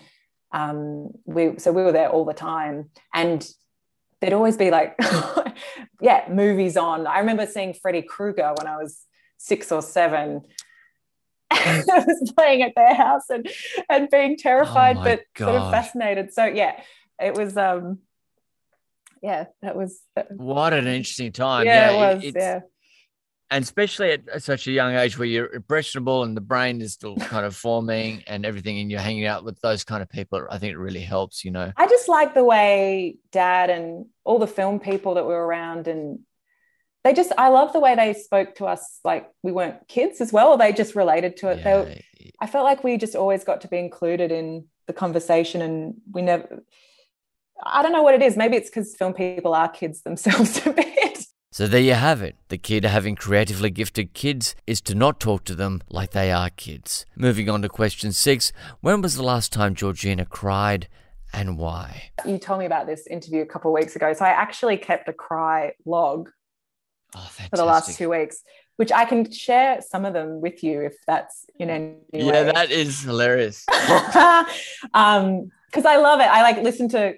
[0.52, 3.44] um, we so we were there all the time, and
[4.20, 4.94] there'd always be like,
[6.00, 7.08] yeah, movies on.
[7.08, 9.04] I remember seeing Freddy Krueger when I was
[9.38, 10.42] six or seven.
[11.50, 13.48] I was playing at their house and
[13.88, 15.48] and being terrified, oh but gosh.
[15.48, 16.32] sort of fascinated.
[16.32, 16.80] So yeah,
[17.20, 17.98] it was um
[19.22, 21.66] yeah, that was what an interesting time.
[21.66, 22.32] Yeah, yeah it was.
[22.34, 22.60] yeah
[23.52, 27.16] and especially at such a young age where you're impressionable and the brain is still
[27.20, 30.58] kind of forming and everything and you're hanging out with those kind of people i
[30.58, 34.46] think it really helps you know i just like the way dad and all the
[34.46, 36.18] film people that were around and
[37.04, 40.32] they just i love the way they spoke to us like we weren't kids as
[40.32, 42.30] well they just related to it yeah.
[42.40, 46.22] i felt like we just always got to be included in the conversation and we
[46.22, 46.62] never
[47.64, 50.70] i don't know what it is maybe it's because film people are kids themselves a
[50.70, 50.92] bit
[51.52, 52.36] so there you have it.
[52.48, 56.32] The key to having creatively gifted kids is to not talk to them like they
[56.32, 57.04] are kids.
[57.14, 60.88] Moving on to question six When was the last time Georgina cried
[61.30, 62.10] and why?
[62.24, 64.14] You told me about this interview a couple of weeks ago.
[64.14, 66.30] So I actually kept a cry log
[67.14, 68.42] oh, for the last two weeks,
[68.76, 72.46] which I can share some of them with you if that's in any yeah, way.
[72.46, 73.66] Yeah, that is hilarious.
[74.94, 76.24] um, because I love it.
[76.24, 77.14] I like listen to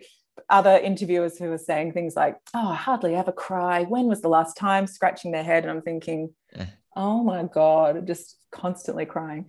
[0.48, 3.82] other interviewers who were saying things like, "Oh, I hardly ever cry.
[3.84, 6.34] When was the last time?" Scratching their head, and I'm thinking,
[6.96, 9.46] "Oh my god, just constantly crying."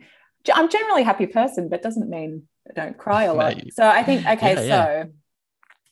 [0.53, 3.55] I'm generally a happy person, but doesn't mean I don't cry a lot.
[3.71, 5.03] so I think okay, yeah, yeah.
[5.03, 5.09] so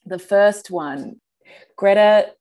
[0.05, 1.19] the first one
[1.75, 2.31] Greta,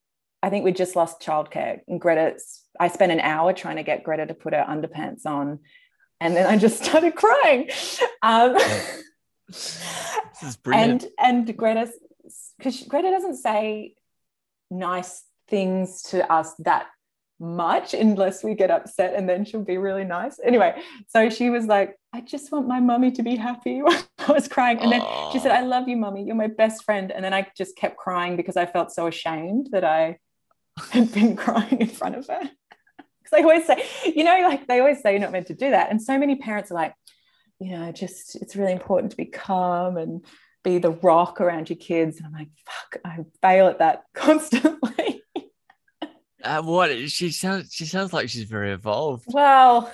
[0.43, 1.81] I think we just lost childcare.
[1.89, 2.39] And Greta,
[2.79, 5.61] I spent an hour trying to get Greta to put her underpants on.
[6.21, 7.71] And then I just started crying.
[8.23, 8.55] Um,
[9.49, 11.05] this is brilliant.
[11.19, 11.91] And, and Greta,
[12.59, 13.95] because Greta doesn't say
[14.71, 16.87] nice things to us that
[17.43, 20.39] much unless we get upset and then she'll be really nice.
[20.45, 23.83] Anyway, so she was like, I just want my mummy to be happy.
[24.19, 24.79] I was crying.
[24.79, 26.25] And then she said, I love you, mummy.
[26.25, 27.11] You're my best friend.
[27.11, 30.19] And then I just kept crying because I felt so ashamed that I
[30.91, 32.41] had been crying in front of her.
[32.99, 33.85] Because they always say,
[34.17, 35.93] you know, like they always say you're not meant to do that.
[35.93, 36.93] And so many parents are like,
[37.61, 40.25] you know, just it's really important to be calm and
[40.63, 42.19] be the rock around your kids.
[42.19, 45.23] And I'm like, fuck, I fail at that constantly.
[46.43, 49.25] Uh, what she sounds she sounds like she's very evolved.
[49.29, 49.93] Well,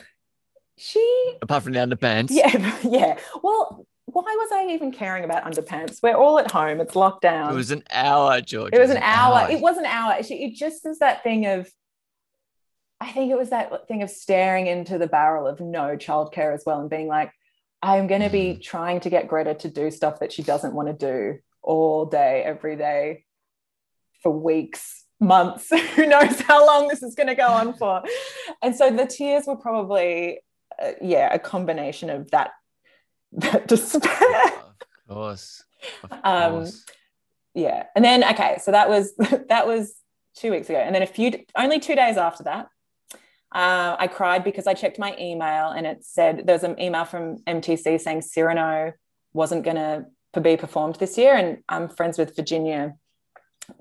[0.79, 2.29] she apart from the underpants.
[2.31, 3.19] Yeah, yeah.
[3.43, 6.03] Well, why was I even caring about underpants?
[6.03, 6.81] We're all at home.
[6.81, 7.51] It's lockdown.
[7.51, 8.73] It was an hour, George.
[8.73, 9.41] It was, an, hour.
[9.41, 9.51] hour.
[9.51, 10.17] It was an hour.
[10.19, 11.71] It just is that thing of
[13.01, 16.65] I think it was that thing of staring into the barrel of no childcare as
[16.67, 17.31] well and being like,
[17.83, 18.63] I'm going to be mm.
[18.63, 22.43] trying to get Greta to do stuff that she doesn't want to do all day,
[22.45, 23.25] every day
[24.23, 25.71] for weeks months.
[25.97, 28.03] Who knows how long this is going to go on for?
[28.63, 30.41] And so the tears were probably,
[30.83, 32.51] uh, yeah, a combination of that,
[33.33, 34.45] that despair.
[34.47, 35.65] Of course.
[36.05, 36.85] Of um, course.
[37.55, 37.85] yeah.
[37.95, 39.15] And then, okay, so that was,
[39.49, 39.95] that was
[40.37, 40.79] two weeks ago.
[40.79, 42.69] And then a few, only two days after that,
[43.55, 47.39] uh, I cried because I checked my email and it said there's an email from
[47.39, 48.93] MTC saying Cyrano
[49.33, 50.07] wasn't going to
[50.41, 51.35] be performed this year.
[51.35, 52.95] And I'm friends with Virginia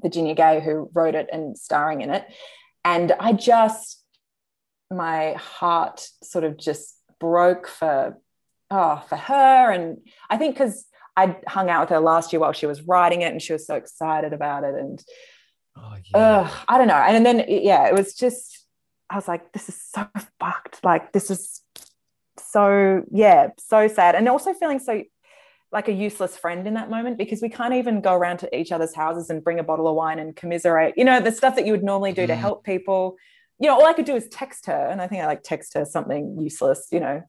[0.01, 2.25] Virginia Gay, who wrote it and starring in it.
[2.83, 4.03] And I just,
[4.91, 8.17] my heart sort of just broke for,
[8.69, 9.71] oh, for her.
[9.71, 9.99] And
[10.29, 13.31] I think because I hung out with her last year while she was writing it
[13.31, 14.75] and she was so excited about it.
[14.75, 15.03] And
[15.77, 16.17] oh, yeah.
[16.17, 16.95] uh, I don't know.
[16.95, 18.56] And then, yeah, it was just,
[19.09, 20.07] I was like, this is so
[20.39, 20.83] fucked.
[20.83, 21.61] Like, this is
[22.37, 24.15] so, yeah, so sad.
[24.15, 25.03] And also feeling so
[25.71, 28.71] like a useless friend in that moment because we can't even go around to each
[28.71, 30.93] other's houses and bring a bottle of wine and commiserate.
[30.97, 32.27] You know, the stuff that you would normally do mm.
[32.27, 33.17] to help people.
[33.59, 35.73] You know, all I could do is text her, and I think I like text
[35.73, 36.87] her something useless.
[36.91, 37.23] You know,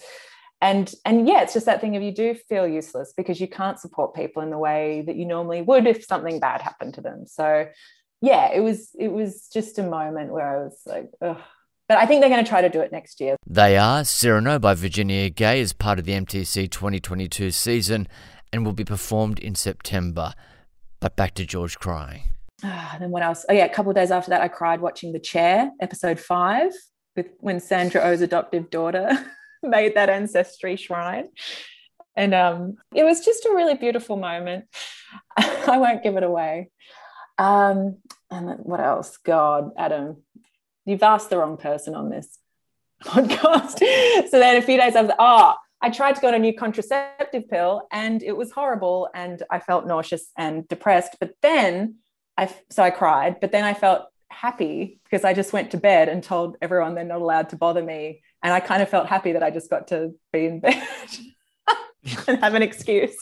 [0.60, 3.78] and and yeah, it's just that thing of you do feel useless because you can't
[3.78, 7.26] support people in the way that you normally would if something bad happened to them.
[7.26, 7.66] So
[8.20, 11.38] yeah, it was it was just a moment where I was like, ugh.
[11.88, 13.36] But I think they're going to try to do it next year.
[13.46, 18.06] They are Cyrano by Virginia Gay as part of the MTC 2022 season
[18.52, 20.34] and will be performed in September.
[21.00, 22.24] But back to George crying.
[22.62, 23.46] Ah, then what else?
[23.48, 26.72] Oh yeah, a couple of days after that, I cried watching The Chair, episode five,
[27.16, 29.08] with when Sandra Oh's adoptive daughter
[29.62, 31.28] made that ancestry shrine.
[32.16, 34.66] And um, it was just a really beautiful moment.
[35.36, 36.70] I won't give it away.
[37.38, 37.98] Um,
[38.30, 39.16] and what else?
[39.18, 40.24] God, Adam,
[40.90, 42.38] you've asked the wrong person on this
[43.04, 43.78] podcast.
[44.28, 47.48] so then a few days after, oh, I tried to go on a new contraceptive
[47.48, 51.16] pill and it was horrible and I felt nauseous and depressed.
[51.20, 51.96] But then
[52.36, 56.08] I, so I cried, but then I felt happy because I just went to bed
[56.08, 58.22] and told everyone they're not allowed to bother me.
[58.42, 60.82] And I kind of felt happy that I just got to be in bed
[62.28, 63.16] and have an excuse.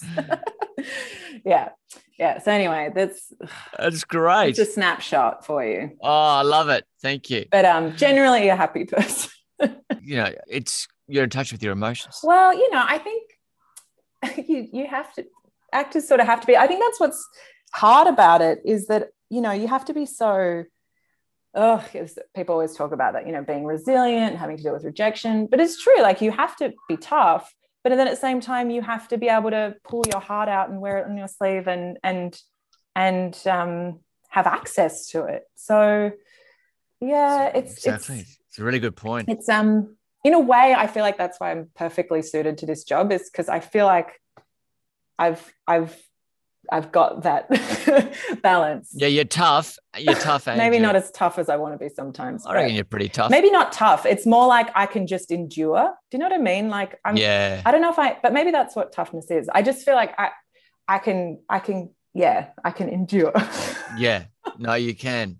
[1.45, 1.71] yeah.
[2.19, 2.39] Yeah.
[2.39, 3.33] So anyway, that's
[3.79, 4.51] that's great.
[4.51, 5.97] It's a snapshot for you.
[6.03, 6.85] Oh, I love it.
[7.03, 7.47] Thank you.
[7.51, 9.31] But um generally a happy person.
[10.03, 12.21] you know, it's you're in touch with your emotions.
[12.23, 13.31] Well, you know, I think
[14.49, 15.25] you you have to
[15.73, 16.57] actors sort of have to be.
[16.57, 17.29] I think that's what's
[17.73, 20.65] hard about it is that you know you have to be so.
[21.59, 21.83] Oh,
[22.35, 25.59] people always talk about that, you know, being resilient, having to deal with rejection, but
[25.59, 26.03] it's true.
[26.03, 27.51] Like you have to be tough,
[27.87, 30.49] but then at the same time, you have to be able to pull your heart
[30.49, 32.37] out and wear it on your sleeve and and
[32.97, 35.45] and um, have access to it.
[35.55, 36.11] So,
[37.01, 38.19] yeah, it's exactly.
[38.23, 39.29] It's, it's a really good point.
[39.29, 39.95] It's um
[40.25, 43.31] in a way, I feel like that's why I'm perfectly suited to this job is
[43.31, 44.21] because I feel like
[45.17, 45.97] I've I've
[46.71, 47.49] I've got that
[48.43, 48.91] balance.
[48.95, 49.79] Yeah, you're tough.
[49.97, 50.47] You're tough.
[50.47, 52.47] maybe not as tough as I want to be sometimes.
[52.47, 53.31] I reckon you're pretty tough.
[53.31, 54.07] Maybe not tough.
[54.07, 55.93] It's more like I can just endure.
[56.11, 56.69] Do you know what I mean?
[56.69, 57.17] Like I'm.
[57.17, 57.63] Yeah.
[57.65, 59.49] I don't know if I, but maybe that's what toughness is.
[59.53, 60.31] I just feel like I,
[60.89, 63.33] I can, I can, yeah, I can endure.
[63.97, 64.25] yeah.
[64.59, 65.39] No, you can.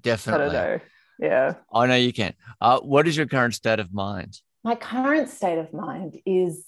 [0.00, 0.46] Definitely.
[0.46, 0.80] I don't know.
[1.20, 1.54] Yeah.
[1.72, 2.34] I know you can.
[2.60, 4.40] Uh, what is your current state of mind?
[4.64, 6.64] My current state of mind is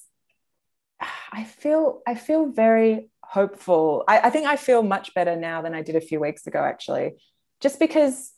[1.32, 4.02] I feel I feel very hopeful.
[4.08, 6.58] I, I think I feel much better now than I did a few weeks ago,
[6.58, 7.14] actually.
[7.60, 8.32] Just because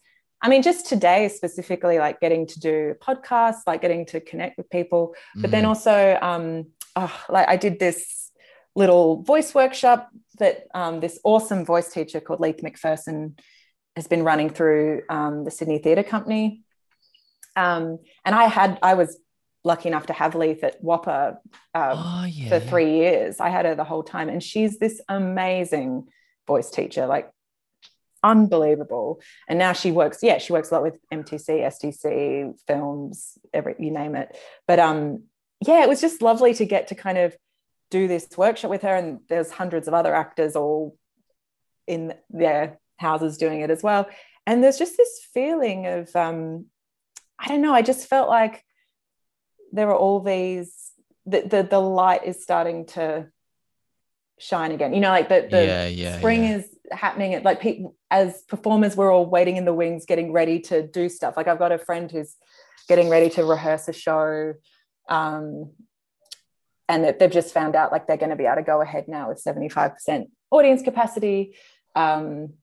[0.44, 4.68] I mean, just today specifically, like getting to do podcasts, like getting to connect with
[4.70, 5.52] people, but mm.
[5.52, 8.33] then also, um, oh, like I did this
[8.74, 13.38] little voice workshop that um, this awesome voice teacher called Leith McPherson
[13.94, 16.62] has been running through um, the Sydney Theatre Company.
[17.55, 19.18] Um, and I had, I was
[19.64, 21.37] lucky enough to have Leith at WAAPA
[21.75, 23.40] uh, oh, yeah, for three years.
[23.40, 26.09] I had her the whole time, and she's this amazing
[26.46, 27.31] voice teacher, like
[28.22, 29.20] unbelievable.
[29.48, 33.90] And now she works, yeah, she works a lot with MTC, STC, films, every you
[33.90, 34.37] name it.
[34.66, 35.25] But um,
[35.66, 37.37] yeah, it was just lovely to get to kind of
[37.90, 40.96] do this workshop with her, and there's hundreds of other actors all
[41.87, 44.09] in their houses doing it as well.
[44.46, 46.66] And there's just this feeling of um,
[47.38, 48.64] I don't know, I just felt like
[49.72, 50.90] there are all these
[51.26, 53.28] the, the the light is starting to
[54.38, 54.94] shine again.
[54.94, 56.56] You know like the, the yeah, yeah, spring yeah.
[56.56, 60.61] is happening at like people as performers we're all waiting in the wings getting ready
[60.61, 61.37] to do stuff.
[61.37, 62.37] Like i've got a friend who's
[62.88, 64.54] getting ready to rehearse a show
[65.08, 65.70] um,
[66.88, 69.08] and that they've just found out like they're going to be able to go ahead
[69.08, 71.56] now with 75% audience capacity.
[71.94, 72.54] Um,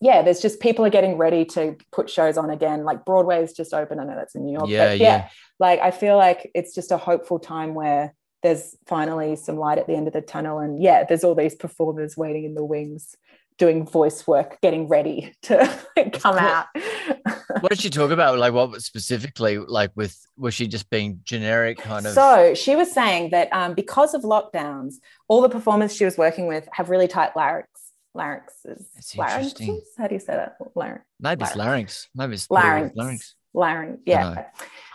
[0.00, 2.84] yeah, there's just people are getting ready to put shows on again.
[2.84, 3.98] Like Broadway is just open.
[3.98, 4.68] I know that's in New York.
[4.68, 5.28] Yeah, yeah, yeah.
[5.58, 9.86] Like I feel like it's just a hopeful time where there's finally some light at
[9.86, 10.58] the end of the tunnel.
[10.58, 13.16] And yeah, there's all these performers waiting in the wings
[13.58, 15.78] doing voice work, getting ready to
[16.12, 16.66] come out.
[17.60, 18.38] what did she talk about?
[18.38, 22.12] Like what specifically, like with, was she just being generic kind of?
[22.12, 24.96] So she was saying that um, because of lockdowns,
[25.28, 27.68] all the performers she was working with have really tight larynx
[28.16, 28.86] larynxes.
[29.16, 29.60] Larynx.
[29.96, 30.56] How do you say that?
[30.74, 31.04] Larynx.
[31.20, 32.08] Maybe it's larynx.
[32.14, 32.96] Maybe it's larynx.
[32.96, 33.34] Larynx.
[33.54, 34.02] Larynx.
[34.06, 34.46] Yeah.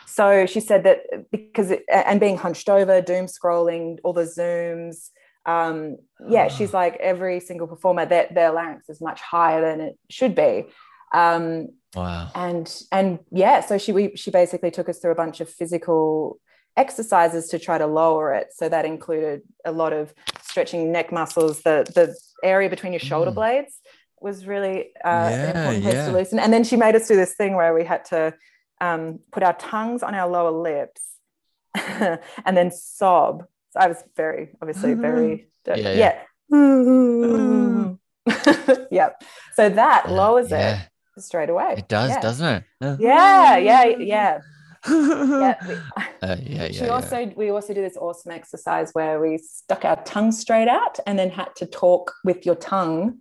[0.06, 5.10] So she said that because it, and being hunched over, doom scrolling, all the zooms.
[5.46, 6.54] Um, yeah, oh.
[6.56, 10.68] she's like every single performer that their larynx is much higher than it should be.
[11.14, 12.30] Um, wow.
[12.36, 16.40] And and yeah, so she we, she basically took us through a bunch of physical
[16.78, 18.48] exercises to try to lower it.
[18.54, 23.32] So that included a lot of stretching neck muscles, the the area between your shoulder
[23.32, 23.36] mm.
[23.36, 23.80] blades
[24.20, 26.06] was really uh, yeah, important place yeah.
[26.08, 26.40] to loosen.
[26.40, 28.34] And then she made us do this thing where we had to
[28.80, 31.02] um, put our tongues on our lower lips
[31.76, 33.46] and then sob.
[33.72, 36.20] So I was very, obviously, very, yeah.
[36.50, 37.94] yeah.
[38.92, 39.24] yep.
[39.56, 40.78] So that lowers it
[41.18, 41.76] straight away.
[41.78, 42.64] It does, doesn't it?
[43.00, 44.40] Yeah, yeah, yeah
[44.88, 45.56] yeah,
[45.98, 46.72] uh, yeah, yeah.
[46.72, 47.34] She also yeah.
[47.36, 51.30] we also do this awesome exercise where we stuck our tongue straight out and then
[51.30, 53.20] had to talk with your tongue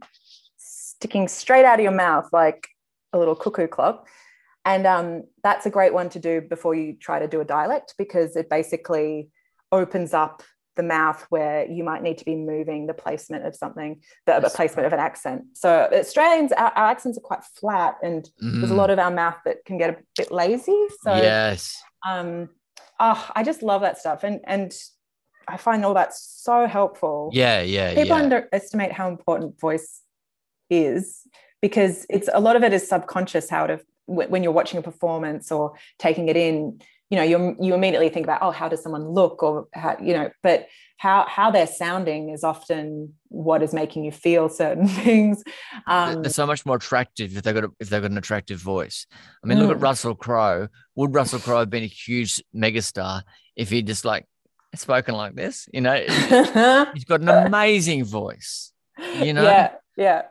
[0.56, 2.68] sticking straight out of your mouth like
[3.12, 4.06] a little cuckoo clock.
[4.64, 7.94] And um, that's a great one to do before you try to do a dialect
[7.96, 9.30] because it basically
[9.72, 10.42] opens up
[10.80, 14.48] the mouth where you might need to be moving the placement of something, the, the
[14.48, 15.42] placement of an accent.
[15.52, 18.60] So Australians, our, our accents are quite flat, and mm.
[18.60, 18.78] there's a mm.
[18.78, 20.86] lot of our mouth that can get a bit lazy.
[21.02, 21.76] So yes,
[22.08, 22.48] um,
[22.98, 24.72] oh, I just love that stuff, and and
[25.46, 27.28] I find all that so helpful.
[27.34, 27.90] Yeah, yeah.
[27.90, 28.22] People yeah.
[28.22, 30.00] underestimate how important voice
[30.70, 31.26] is
[31.60, 35.52] because it's a lot of it is subconscious how to when you're watching a performance
[35.52, 39.08] or taking it in you know you you immediately think about oh how does someone
[39.08, 44.04] look or how you know but how how they're sounding is often what is making
[44.04, 45.42] you feel certain things.
[45.86, 48.60] Um, they're so much more attractive if they've got a, if they've got an attractive
[48.60, 49.06] voice.
[49.42, 49.62] I mean mm.
[49.62, 49.82] look at mm.
[49.82, 50.68] russell crowe.
[50.94, 53.22] Would russell crowe have been a huge megastar
[53.56, 54.26] if he just like
[54.74, 55.68] spoken like this?
[55.72, 55.96] You know
[56.94, 58.72] he's got an amazing voice
[59.20, 59.42] you know?
[59.42, 60.22] Yeah yeah.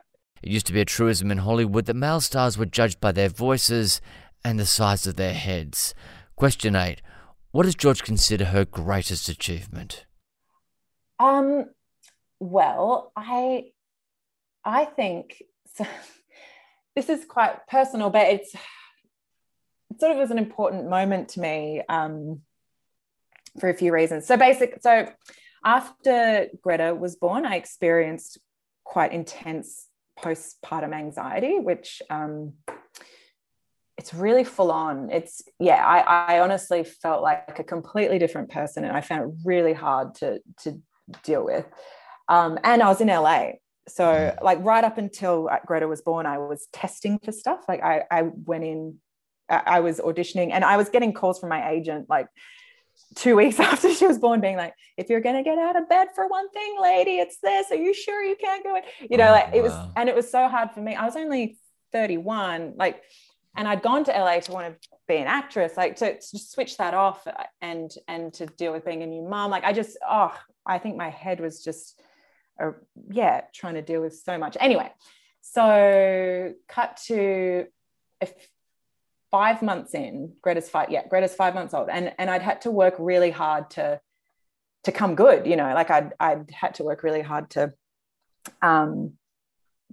[0.42, 3.28] It used to be a truism in hollywood that male stars were judged by their
[3.28, 4.00] voices
[4.44, 5.94] and the size of their heads
[6.40, 7.02] Question eight
[7.50, 10.06] What does George consider her greatest achievement?
[11.18, 11.66] Um,
[12.38, 13.72] well, I,
[14.64, 15.42] I think
[15.74, 15.84] so,
[16.96, 21.82] this is quite personal, but it's it sort of was an important moment to me
[21.90, 22.40] um,
[23.58, 24.26] for a few reasons.
[24.26, 25.12] So basic, so
[25.62, 28.38] after Greta was born, I experienced
[28.84, 32.54] quite intense postpartum anxiety, which um,
[34.00, 35.10] it's really full on.
[35.10, 39.36] It's yeah, I, I honestly felt like a completely different person, and I found it
[39.44, 40.80] really hard to to
[41.22, 41.66] deal with.
[42.26, 43.50] Um, and I was in LA,
[43.86, 47.60] so like right up until Greta was born, I was testing for stuff.
[47.68, 48.96] Like I I went in,
[49.50, 52.28] I was auditioning, and I was getting calls from my agent like
[53.16, 55.90] two weeks after she was born being like if you're going to get out of
[55.90, 59.16] bed for one thing lady it's this are you sure you can't go in you
[59.16, 61.58] know oh, like it was and it was so hard for me i was only
[61.92, 63.02] 31 like
[63.56, 66.76] and I'd gone to LA to want to be an actress, like to, to switch
[66.76, 67.26] that off
[67.60, 69.50] and and to deal with being a new mom.
[69.50, 70.34] Like I just, oh,
[70.64, 72.00] I think my head was just,
[72.62, 72.72] uh,
[73.10, 74.56] yeah, trying to deal with so much.
[74.60, 74.90] Anyway,
[75.40, 77.66] so cut to
[79.30, 82.70] five months in, Greta's five, yeah, Greta's five months old, and and I'd had to
[82.70, 84.00] work really hard to
[84.84, 87.72] to come good, you know, like I'd I'd had to work really hard to
[88.62, 89.14] um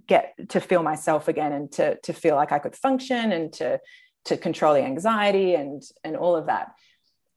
[0.06, 3.80] get to feel myself again and to to feel like I could function and to
[4.26, 6.72] to control the anxiety and and all of that.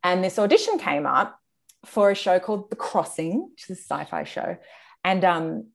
[0.03, 1.37] And this audition came up
[1.85, 4.57] for a show called The Crossing, which is a sci-fi show,
[5.03, 5.67] and um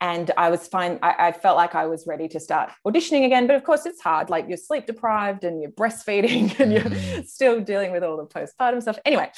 [0.00, 0.98] and I was fine.
[1.02, 4.02] I, I, felt like I was ready to start auditioning again, but of course it's
[4.02, 4.28] hard.
[4.28, 7.26] Like you're sleep deprived and you're breastfeeding and you're mm.
[7.26, 8.98] still dealing with all the postpartum stuff.
[9.06, 9.30] Anyway,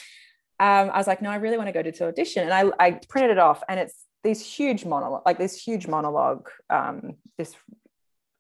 [0.59, 3.01] um, I was like, no, I really want to go to audition, and I, I
[3.09, 7.55] printed it off, and it's these huge monologue, like this huge monologue, um, this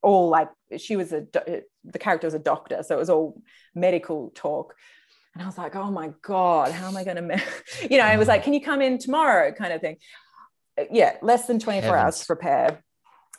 [0.02, 3.40] all like she was a the character was a doctor, so it was all
[3.74, 4.74] medical talk.
[5.34, 7.42] And I was like, oh my God, how am I going to,
[7.90, 9.96] you know, it was like, can you come in tomorrow kind of thing.
[10.90, 12.04] Yeah, less than 24 Heavens.
[12.04, 12.82] hours to prepare.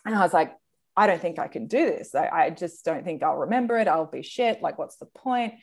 [0.05, 0.53] And I was like,
[0.95, 2.15] I don't think I can do this.
[2.15, 3.87] I, I just don't think I'll remember it.
[3.87, 4.61] I'll be shit.
[4.61, 5.55] Like, what's the point?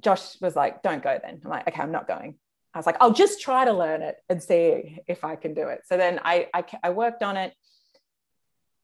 [0.00, 1.40] Josh was like, don't go then.
[1.44, 2.36] I'm like, okay, I'm not going.
[2.74, 5.68] I was like, I'll just try to learn it and see if I can do
[5.68, 5.82] it.
[5.86, 7.54] So then I, I, I worked on it.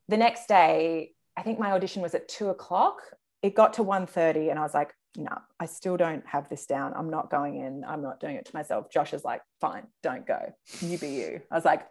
[0.08, 3.00] The next day, I think my audition was at two o'clock.
[3.42, 6.92] It got to 1.30 and I was like, no, I still don't have this down.
[6.96, 7.84] I'm not going in.
[7.86, 8.90] I'm not doing it to myself.
[8.90, 10.52] Josh is like, fine, don't go.
[10.80, 11.40] You be you.
[11.50, 11.86] I was like,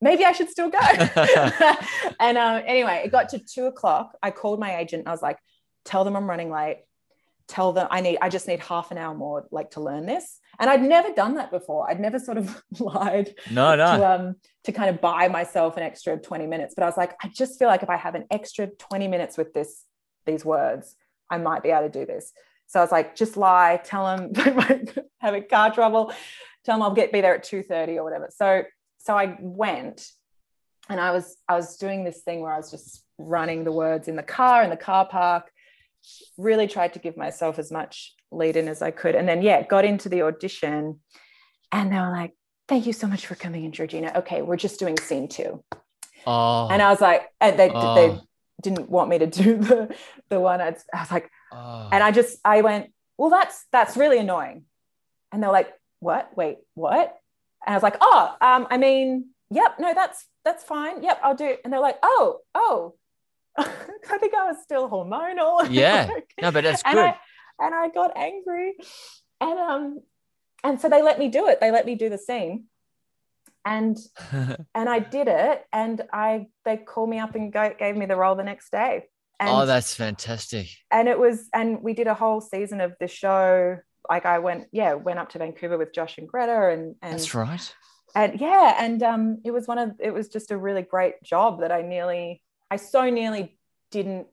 [0.00, 0.78] maybe I should still go.
[2.20, 4.16] and uh, anyway, it got to two o'clock.
[4.22, 5.06] I called my agent.
[5.06, 5.38] I was like,
[5.84, 6.82] tell them I'm running late.
[7.50, 10.38] Tell them I need, I just need half an hour more like to learn this.
[10.60, 11.90] And I'd never done that before.
[11.90, 13.98] I'd never sort of lied no, no.
[13.98, 16.74] To, um, to kind of buy myself an extra 20 minutes.
[16.76, 19.36] But I was like, I just feel like if I have an extra 20 minutes
[19.36, 19.84] with this,
[20.26, 20.94] these words,
[21.28, 22.32] I might be able to do this.
[22.70, 24.32] So I was like, just lie, tell them
[25.18, 26.12] having car trouble,
[26.64, 28.30] tell them I'll get be there at 2:30 or whatever.
[28.32, 28.62] So
[28.98, 30.08] so I went
[30.88, 34.08] and I was I was doing this thing where I was just running the words
[34.08, 35.50] in the car in the car park,
[36.36, 39.14] really tried to give myself as much lead in as I could.
[39.14, 41.00] And then, yeah, got into the audition
[41.72, 42.34] and they were like,
[42.68, 44.12] thank you so much for coming in, Georgina.
[44.16, 45.62] Okay, we're just doing scene two.
[46.26, 46.68] Oh.
[46.68, 47.94] And I was like, and they, oh.
[47.94, 48.20] they
[48.62, 49.94] didn't want me to do the,
[50.28, 50.60] the one.
[50.60, 51.88] I'd, I was like, oh.
[51.92, 54.64] and I just, I went, well, that's, that's really annoying.
[55.32, 56.36] And they're like, what?
[56.36, 57.16] Wait, what?
[57.66, 61.02] And I was like, oh, um, I mean, yep, no, that's, that's fine.
[61.02, 61.60] Yep, I'll do it.
[61.62, 62.94] And they're like, oh, oh,
[63.58, 65.66] I think I was still hormonal.
[65.70, 66.08] Yeah.
[66.40, 66.90] no, but that's good.
[66.90, 67.16] And I,
[67.58, 68.74] and I got angry.
[69.40, 70.00] And um,
[70.62, 71.60] and so they let me do it.
[71.60, 72.64] They let me do the scene.
[73.64, 73.98] And
[74.32, 75.64] and I did it.
[75.72, 79.04] And I they called me up and go, gave me the role the next day.
[79.38, 80.68] And, oh, that's fantastic.
[80.90, 83.78] And it was, and we did a whole season of the show.
[84.08, 87.34] Like I went, yeah, went up to Vancouver with Josh and Greta and and that's
[87.34, 87.74] right.
[88.14, 91.60] And yeah, and um it was one of it was just a really great job
[91.60, 93.58] that I nearly I so nearly
[93.90, 94.26] didn't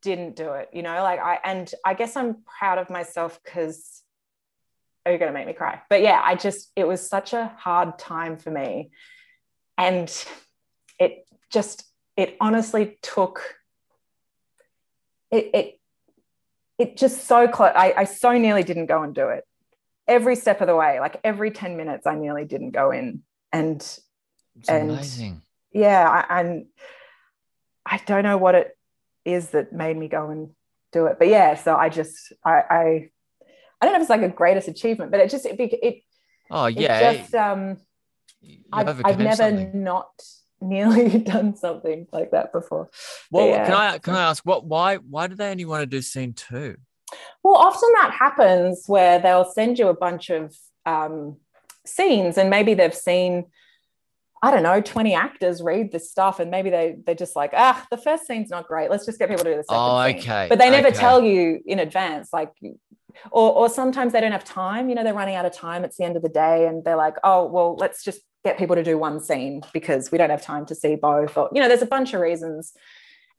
[0.00, 4.04] didn't do it you know like i and i guess i'm proud of myself because
[5.08, 5.80] are you going to make me cry?
[5.88, 8.90] But yeah i just it was such a hard time for me.
[9.78, 10.12] And
[10.98, 11.84] it just
[12.16, 13.56] it honestly took
[15.30, 15.80] it it
[16.78, 19.44] it just so close I, I so nearly didn't go and do it.
[20.06, 23.22] Every step of the way like every 10 minutes i nearly didn't go in
[23.52, 25.42] and it's and amazing.
[25.72, 26.66] Yeah I, and
[27.84, 28.76] i don't know what it
[29.24, 30.50] is that made me go and
[30.92, 31.16] do it.
[31.18, 33.10] But yeah, so I just I I,
[33.80, 36.02] I don't know if it's like a greatest achievement, but it just it, it
[36.50, 37.76] oh yeah, it just um
[38.72, 39.84] I've, I've never something.
[39.84, 40.08] not
[40.60, 42.88] nearly done something like that before.
[43.30, 43.66] Well, yeah.
[43.66, 46.32] can I can I ask what why why do they only want to do scene
[46.32, 46.76] two?
[47.42, 50.54] Well, often that happens where they'll send you a bunch of
[50.84, 51.38] um,
[51.86, 53.46] scenes, and maybe they've seen
[54.42, 57.84] I don't know, 20 actors read this stuff and maybe they they're just like, ah,
[57.90, 58.90] the first scene's not great.
[58.90, 60.18] Let's just get people to do the second oh, scene.
[60.18, 60.46] okay.
[60.48, 60.96] But they never okay.
[60.96, 62.52] tell you in advance, like
[63.30, 65.84] or or sometimes they don't have time, you know, they're running out of time.
[65.84, 68.76] It's the end of the day and they're like, oh, well, let's just get people
[68.76, 71.36] to do one scene because we don't have time to see both.
[71.36, 72.72] Or, you know, there's a bunch of reasons.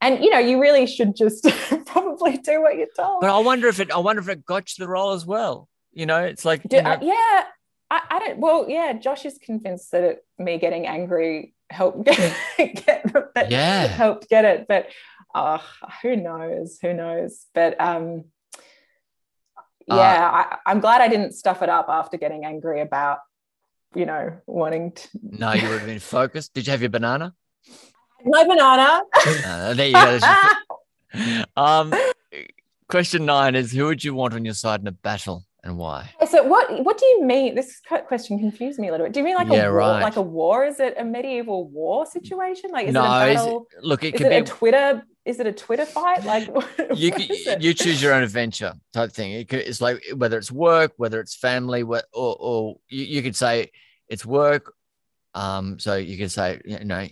[0.01, 1.47] And you know, you really should just
[1.85, 3.21] probably do what you're told.
[3.21, 5.67] But I wonder if it I wonder if it got you the role as well.
[5.91, 7.43] You know, it's like do, you know, uh, yeah,
[7.91, 8.39] I, I don't.
[8.39, 13.87] Well, yeah, Josh is convinced that it, me getting angry helped get, get that yeah
[13.87, 14.87] helped get it, but
[15.33, 15.59] uh,
[16.01, 16.79] who knows?
[16.81, 17.45] Who knows?
[17.53, 18.25] But um,
[18.57, 23.19] uh, yeah, uh, I, am glad I didn't stuff it up after getting angry about
[23.95, 25.07] you know wanting to.
[25.21, 26.53] No, you would have been focused.
[26.53, 27.33] Did you have your banana?
[28.25, 29.01] My banana.
[29.45, 31.43] Uh, there you go.
[31.61, 31.93] um,
[32.87, 35.45] question nine is: Who would you want on your side in a battle?
[35.63, 36.09] And why?
[36.29, 37.55] So what what do you mean?
[37.55, 39.13] This question confused me a little bit.
[39.13, 39.77] Do you mean like yeah, a war?
[39.77, 40.01] Right.
[40.01, 40.65] Like a war?
[40.65, 42.71] Is it a medieval war situation?
[42.71, 43.67] Like is no, it a battle?
[43.77, 45.03] It, look, it is could it be a Twitter.
[45.25, 46.23] Is it a Twitter fight?
[46.23, 46.47] Like
[46.95, 47.11] you
[47.59, 49.33] you choose your own adventure type thing.
[49.33, 53.35] It could, it's like whether it's work, whether it's family, or or you, you could
[53.35, 53.71] say
[54.07, 54.73] it's work.
[55.33, 57.05] Um, so you could say you know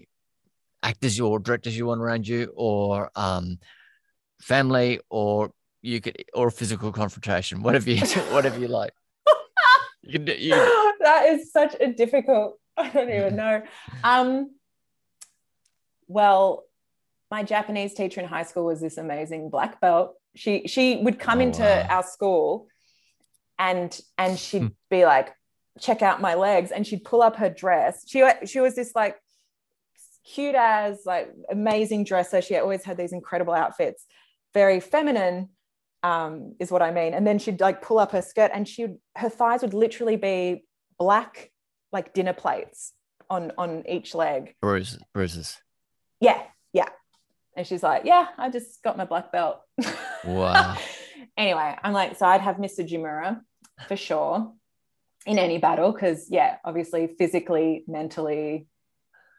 [0.83, 3.59] actors or directors you want around you, or um,
[4.41, 5.51] family, or
[5.87, 8.93] you could, or physical confrontation, whatever you, whatever you like.
[10.03, 10.51] You can, you
[11.01, 12.57] that is such a difficult.
[12.77, 13.61] I don't even know.
[14.05, 14.51] Um,
[16.07, 16.63] well,
[17.29, 20.13] my Japanese teacher in high school was this amazing black belt.
[20.33, 21.87] She she would come oh, into wow.
[21.89, 22.67] our school,
[23.59, 25.35] and and she'd be like,
[25.81, 28.05] "Check out my legs," and she'd pull up her dress.
[28.07, 29.17] She she was this like
[30.23, 32.41] cute as like amazing dresser.
[32.41, 34.05] She always had these incredible outfits,
[34.53, 35.49] very feminine,
[36.03, 37.13] um, is what I mean.
[37.13, 40.65] And then she'd like pull up her skirt, and she'd her thighs would literally be
[40.99, 41.51] black
[41.91, 42.93] like dinner plates
[43.29, 44.55] on on each leg.
[44.61, 45.57] Bruises, bruises.
[46.19, 46.41] Yeah,
[46.73, 46.89] yeah.
[47.55, 49.61] And she's like, "Yeah, I just got my black belt."
[50.25, 50.77] Wow.
[51.37, 52.87] anyway, I'm like, so I'd have Mr.
[52.87, 53.41] Sujimura
[53.87, 54.53] for sure
[55.25, 58.67] in any battle because yeah, obviously physically, mentally,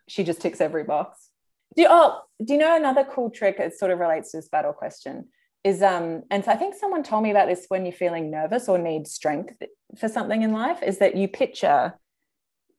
[0.07, 1.31] she just ticks every box.
[1.77, 3.59] Do you, oh, do you know another cool trick?
[3.59, 5.29] It sort of relates to this battle question
[5.69, 8.69] is um and so i think someone told me about this when you're feeling nervous
[8.69, 9.55] or need strength
[9.99, 11.95] for something in life is that you picture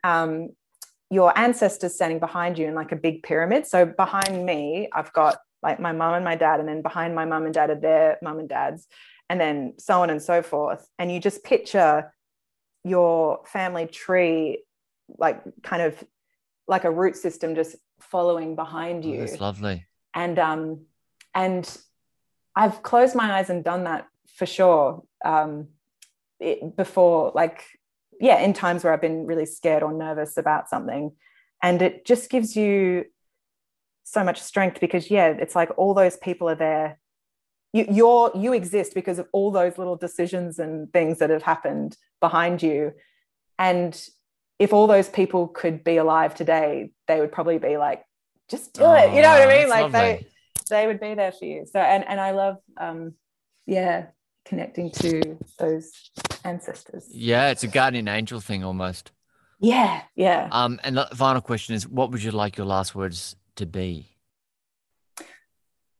[0.03, 0.49] um
[1.11, 3.65] your ancestors standing behind you in like a big pyramid.
[3.65, 7.25] So behind me i've got like my mum and my dad and then behind my
[7.25, 8.87] mum and dad are their mum and dads
[9.29, 10.87] and then so on and so forth.
[10.97, 12.13] And you just picture
[12.83, 14.63] your family tree
[15.17, 16.01] like kind of
[16.67, 19.15] like a root system just following behind oh, you.
[19.17, 19.85] oh, that's lovely.
[20.15, 20.85] And um
[21.35, 21.77] and
[22.59, 24.05] I've closed my eyes and done that
[24.35, 25.69] for sure um,
[26.41, 27.63] it, before, like,
[28.19, 31.13] yeah, in times where I've been really scared or nervous about something.
[31.63, 33.05] And it just gives you
[34.03, 36.99] so much strength because, yeah, it's like all those people are there.
[37.71, 41.95] You, you're you exist because of all those little decisions and things that have happened
[42.19, 42.91] behind you.
[43.57, 43.97] And
[44.57, 48.03] if all those people could be alive today, they would probably be like,
[48.49, 49.13] just do oh, it.
[49.15, 49.69] You know what I mean?
[49.69, 49.99] Like lovely.
[49.99, 50.27] they
[50.75, 51.65] they would be there for you.
[51.65, 53.13] So and and I love um
[53.65, 54.07] yeah,
[54.45, 55.91] connecting to those
[56.43, 57.07] ancestors.
[57.11, 59.11] Yeah, it's a guardian angel thing almost.
[59.59, 60.47] Yeah, yeah.
[60.51, 64.15] Um, and the final question is, what would you like your last words to be?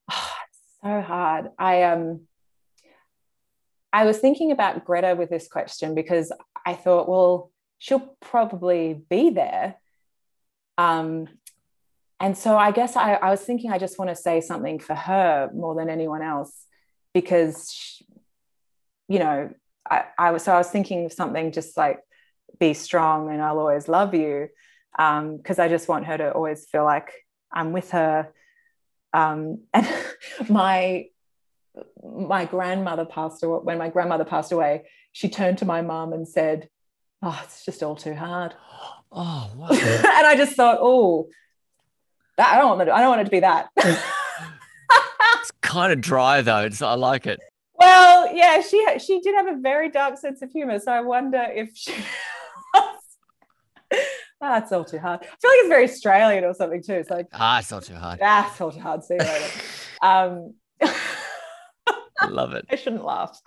[0.82, 1.50] Oh, so hard.
[1.60, 2.22] I um,
[3.92, 6.32] I was thinking about Greta with this question because
[6.66, 9.76] I thought, well, she'll probably be there.
[10.78, 11.28] Um,
[12.20, 14.96] and so I guess I, I was thinking I just want to say something for
[14.96, 16.66] her more than anyone else
[17.14, 18.06] because she,
[19.08, 19.50] you know
[19.90, 22.00] I, I was so I was thinking of something just like
[22.60, 24.50] be strong and I'll always love you
[24.92, 27.12] because um, I just want her to always feel like
[27.52, 28.32] I'm with her
[29.14, 29.88] um, and
[30.50, 31.06] my
[32.04, 36.28] my grandmother passed away when my grandmother passed away she turned to my mom and
[36.28, 36.68] said
[37.22, 38.54] oh it's just all too hard
[39.12, 39.68] oh wow.
[39.72, 41.30] and I just thought oh
[42.40, 42.96] that, I don't want to.
[42.96, 43.70] I don't want it to be that.
[43.78, 46.66] it's kind of dry though.
[46.66, 47.40] It's, I like it.
[47.76, 51.46] Well, yeah, she she did have a very dark sense of humor, so I wonder
[51.54, 51.94] if she.
[54.42, 55.22] That's all too hard.
[55.22, 56.94] I feel like it's very Australian or something too.
[56.94, 58.20] It's like ah, it's all too hard.
[58.22, 59.04] Ah, it's all too hard.
[59.04, 59.62] See you later.
[60.02, 60.54] um,
[62.22, 62.66] I love it.
[62.70, 63.40] I shouldn't laugh.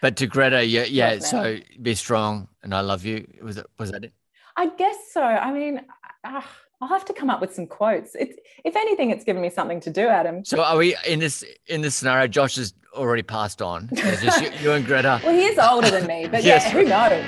[0.00, 1.18] But to Greta, yeah, yeah.
[1.18, 3.26] So be strong, and I love you.
[3.42, 3.66] Was it?
[3.78, 4.12] Was that it?
[4.56, 5.22] I guess so.
[5.22, 5.80] I mean,
[6.22, 6.42] uh,
[6.82, 8.14] I'll have to come up with some quotes.
[8.14, 10.44] It's, if anything, it's given me something to do, Adam.
[10.46, 12.26] So are we in this in this scenario?
[12.26, 13.90] Josh has already passed on.
[13.92, 15.20] It's just you, you, and Greta.
[15.22, 16.64] Well, he is older than me, but yes.
[16.64, 17.22] yeah, who knows?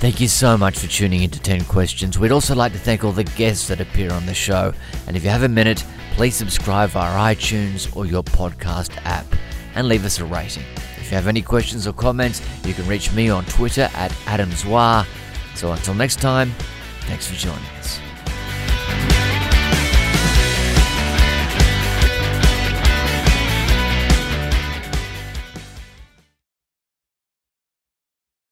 [0.00, 2.18] Thank you so much for tuning into 10 Questions.
[2.18, 4.72] We'd also like to thank all the guests that appear on the show.
[5.06, 5.84] And if you have a minute,
[6.14, 9.26] please subscribe via iTunes or your podcast app
[9.76, 10.64] and leave us a rating.
[10.98, 14.50] If you have any questions or comments, you can reach me on Twitter at Adam
[14.50, 15.06] Zwar
[15.54, 16.50] so until next time,
[17.02, 18.11] thanks for joining us.